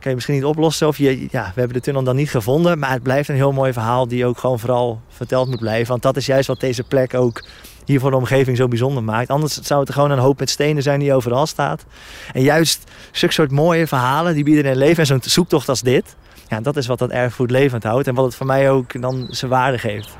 kan 0.01 0.11
je 0.11 0.15
misschien 0.15 0.35
niet 0.35 0.45
oplossen. 0.45 0.87
Of 0.87 0.99
je, 0.99 1.21
ja, 1.31 1.45
we 1.45 1.59
hebben 1.61 1.73
de 1.73 1.81
tunnel 1.81 2.03
dan 2.03 2.17
niet 2.17 2.31
gevonden. 2.31 2.79
Maar 2.79 2.91
het 2.91 3.03
blijft 3.03 3.29
een 3.29 3.35
heel 3.35 3.53
mooi 3.53 3.73
verhaal 3.73 4.09
die 4.09 4.27
ook 4.27 4.39
gewoon 4.39 4.59
vooral 4.59 5.01
verteld 5.09 5.49
moet 5.49 5.61
blijven. 5.61 5.89
Want 5.89 6.03
dat 6.03 6.17
is 6.17 6.27
juist 6.27 6.49
wat 6.49 6.61
deze 6.61 6.83
plek 6.83 7.15
ook 7.15 7.45
hier 7.85 8.01
voor 8.01 8.11
de 8.11 8.17
omgeving 8.17 8.57
zo 8.57 8.69
bijzonder 8.69 9.03
maakt. 9.03 9.29
Anders 9.29 9.61
zou 9.61 9.81
het 9.81 9.93
gewoon 9.93 10.11
een 10.11 10.19
hoop 10.19 10.39
met 10.39 10.51
stenen 10.51 10.83
zijn 10.83 11.01
die 11.01 11.15
overal 11.15 11.47
staat. 11.47 11.85
En 12.33 12.43
juist 12.43 12.91
zulke 13.13 13.35
soort 13.35 13.51
mooie 13.51 13.87
verhalen 13.87 14.35
die 14.35 14.45
bieden 14.45 14.67
een 14.67 14.77
leven. 14.77 14.99
En 14.99 15.07
zo'n 15.07 15.21
zoektocht 15.23 15.69
als 15.69 15.83
dit 15.83 16.17
ja, 16.49 16.61
dat 16.61 16.77
is 16.77 16.87
wat 16.87 16.99
dat 16.99 17.11
erfgoed 17.11 17.51
levend 17.51 17.83
houdt 17.83 18.07
en 18.07 18.15
wat 18.15 18.25
het 18.25 18.35
voor 18.35 18.47
mij 18.47 18.71
ook 18.71 19.01
dan 19.01 19.27
zijn 19.31 19.51
waarde 19.51 19.79
geeft. 19.79 20.17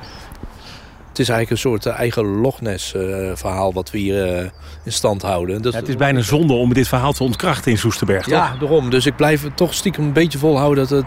Het 1.09 1.19
is 1.19 1.29
eigenlijk 1.29 1.51
een 1.51 1.71
soort 1.71 1.87
eh, 1.87 1.99
eigen 1.99 2.25
Loch 2.25 2.61
Ness 2.61 2.95
uh, 2.95 3.31
verhaal 3.35 3.73
wat 3.73 3.91
we 3.91 3.99
hier 3.99 4.43
uh, 4.43 4.49
in 4.85 4.93
stand 4.93 5.23
houden. 5.23 5.63
Dat, 5.63 5.73
ja, 5.73 5.79
het 5.79 5.89
is 5.89 5.97
bijna 5.97 6.21
zonde 6.21 6.53
om 6.53 6.75
dit 6.75 6.89
verhaal 6.89 7.13
te 7.13 7.23
ontkrachten 7.23 7.71
in 7.71 7.79
Soesterberg, 7.79 8.23
toch? 8.23 8.33
Ja, 8.33 8.57
daarom. 8.61 8.91
Dus 8.91 9.07
ik 9.07 9.17
blijf 9.17 9.47
toch 9.55 9.75
stiekem 9.75 10.05
een 10.05 10.13
beetje 10.13 10.39
volhouden 10.39 10.89
dat 10.89 10.99
het 10.99 11.07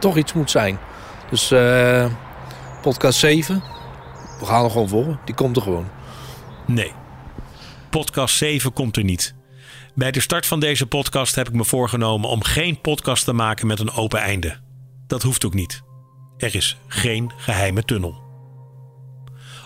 toch 0.00 0.16
iets 0.16 0.32
moet 0.32 0.50
zijn. 0.50 0.78
Dus 1.30 1.52
uh, 1.52 2.06
podcast 2.82 3.18
7, 3.18 3.62
we 4.40 4.46
gaan 4.46 4.64
er 4.64 4.70
gewoon 4.70 4.88
voor. 4.88 5.18
Die 5.24 5.34
komt 5.34 5.56
er 5.56 5.62
gewoon. 5.62 5.86
Nee, 6.66 6.92
podcast 7.90 8.36
7 8.36 8.72
komt 8.72 8.96
er 8.96 9.04
niet. 9.04 9.34
Bij 9.96 10.10
de 10.10 10.20
start 10.20 10.46
van 10.46 10.60
deze 10.60 10.86
podcast 10.86 11.34
heb 11.34 11.48
ik 11.48 11.54
me 11.54 11.64
voorgenomen 11.64 12.28
om 12.28 12.44
geen 12.44 12.80
podcast 12.80 13.24
te 13.24 13.32
maken 13.32 13.66
met 13.66 13.80
een 13.80 13.90
open 13.90 14.20
einde. 14.20 14.56
Dat 15.06 15.22
hoeft 15.22 15.44
ook 15.44 15.54
niet. 15.54 15.82
Er 16.36 16.54
is 16.54 16.76
geen 16.86 17.32
geheime 17.36 17.82
tunnel. 17.82 18.22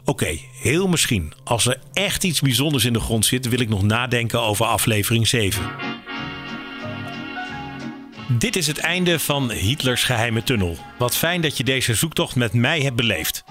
Oké, 0.05 0.39
heel 0.53 0.89
misschien. 0.89 1.33
Als 1.45 1.67
er 1.67 1.81
echt 1.93 2.25
iets 2.25 2.41
bijzonders 2.41 2.85
in 2.85 2.93
de 2.93 3.01
grond 3.01 3.27
zit, 3.27 3.49
wil 3.49 3.61
ik 3.61 3.69
nog 3.69 3.83
nadenken 3.83 4.41
over 4.41 4.67
aflevering 4.67 5.29
7. 5.29 5.71
Dit 8.39 8.57
is 8.57 8.67
het 8.67 8.79
einde 8.79 9.19
van 9.19 9.51
Hitlers 9.51 10.05
geheime 10.05 10.43
tunnel. 10.43 10.77
Wat 10.99 11.17
fijn 11.17 11.41
dat 11.41 11.57
je 11.57 11.65
deze 11.65 11.95
zoektocht 11.95 12.37
met 12.37 12.53
mij 12.53 12.81
hebt 12.81 12.97
beleefd. 12.97 13.45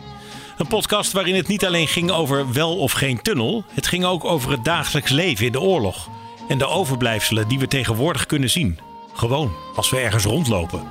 Een 0.57 0.67
podcast 0.67 1.11
waarin 1.11 1.35
het 1.35 1.47
niet 1.47 1.65
alleen 1.65 1.87
ging 1.87 2.11
over 2.11 2.53
wel 2.53 2.77
of 2.77 2.91
geen 2.91 3.21
tunnel, 3.21 3.65
het 3.73 3.87
ging 3.87 4.05
ook 4.05 4.25
over 4.25 4.51
het 4.51 4.63
dagelijks 4.63 5.11
leven 5.11 5.45
in 5.45 5.51
de 5.51 5.61
oorlog 5.61 6.17
en 6.49 6.57
de 6.57 6.67
overblijfselen 6.67 7.47
die 7.47 7.59
we 7.59 7.67
tegenwoordig 7.67 8.25
kunnen 8.25 8.49
zien. 8.49 8.79
Gewoon 9.13 9.55
als 9.75 9.89
we 9.89 9.97
ergens 9.99 10.23
rondlopen. 10.23 10.83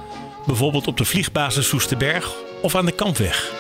Bijvoorbeeld 0.47 0.87
op 0.87 0.97
de 0.97 1.05
vliegbasis 1.05 1.69
Soesterberg 1.69 2.35
of 2.63 2.75
aan 2.75 2.87
de 2.87 2.93
Kampweg. 2.93 3.53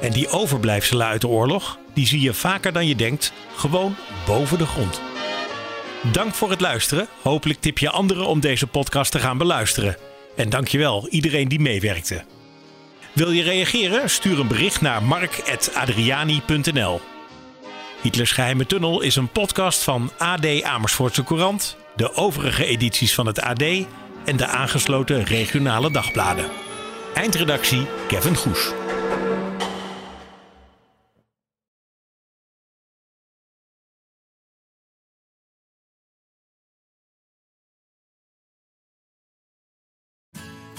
En 0.00 0.12
die 0.12 0.28
overblijfselen 0.28 1.06
uit 1.06 1.20
de 1.20 1.28
oorlog, 1.28 1.78
die 1.94 2.06
zie 2.06 2.20
je 2.20 2.34
vaker 2.34 2.72
dan 2.72 2.86
je 2.86 2.96
denkt, 2.96 3.32
gewoon 3.56 3.96
boven 4.26 4.58
de 4.58 4.66
grond. 4.66 5.00
Dank 6.12 6.34
voor 6.34 6.50
het 6.50 6.60
luisteren. 6.60 7.08
Hopelijk 7.22 7.60
tip 7.60 7.78
je 7.78 7.90
anderen 7.90 8.26
om 8.26 8.40
deze 8.40 8.66
podcast 8.66 9.12
te 9.12 9.18
gaan 9.18 9.38
beluisteren. 9.38 9.96
En 10.36 10.50
dankjewel 10.50 11.08
iedereen 11.08 11.48
die 11.48 11.60
meewerkte. 11.60 12.24
Wil 13.12 13.30
je 13.30 13.42
reageren? 13.42 14.10
Stuur 14.10 14.40
een 14.40 14.48
bericht 14.48 14.80
naar 14.80 15.02
mark.adriani.nl 15.02 17.00
Hitlers 18.02 18.32
Geheime 18.32 18.66
Tunnel 18.66 19.00
is 19.00 19.16
een 19.16 19.28
podcast 19.28 19.82
van 19.82 20.10
AD 20.18 20.62
Amersfoortse 20.62 21.24
Courant, 21.24 21.76
de 21.96 22.14
overige 22.14 22.64
edities 22.64 23.14
van 23.14 23.26
het 23.26 23.40
AD 23.40 23.62
en 24.24 24.36
de 24.36 24.46
aangesloten 24.46 25.24
regionale 25.24 25.90
dagbladen. 25.90 26.44
Eindredactie 27.14 27.86
Kevin 28.08 28.36
Goes. 28.36 28.72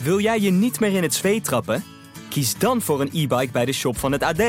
Wil 0.03 0.19
jij 0.19 0.39
je 0.39 0.51
niet 0.51 0.79
meer 0.79 0.95
in 0.95 1.03
het 1.03 1.13
zweet 1.13 1.43
trappen? 1.43 1.83
Kies 2.29 2.57
dan 2.57 2.81
voor 2.81 3.01
een 3.01 3.11
e-bike 3.13 3.51
bij 3.51 3.65
de 3.65 3.73
shop 3.73 3.97
van 3.97 4.11
het 4.11 4.23
AD. 4.23 4.41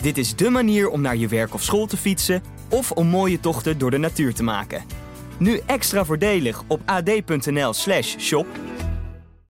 Dit 0.00 0.18
is 0.18 0.34
dé 0.36 0.50
manier 0.50 0.88
om 0.88 1.00
naar 1.00 1.16
je 1.16 1.28
werk 1.28 1.54
of 1.54 1.62
school 1.62 1.86
te 1.86 1.96
fietsen 1.96 2.42
of 2.68 2.92
om 2.92 3.06
mooie 3.06 3.40
tochten 3.40 3.78
door 3.78 3.90
de 3.90 3.98
natuur 3.98 4.34
te 4.34 4.42
maken. 4.42 4.84
Nu 5.38 5.60
extra 5.66 6.04
voordelig 6.04 6.62
op 6.66 6.80
ad.nl/shop 6.84 8.46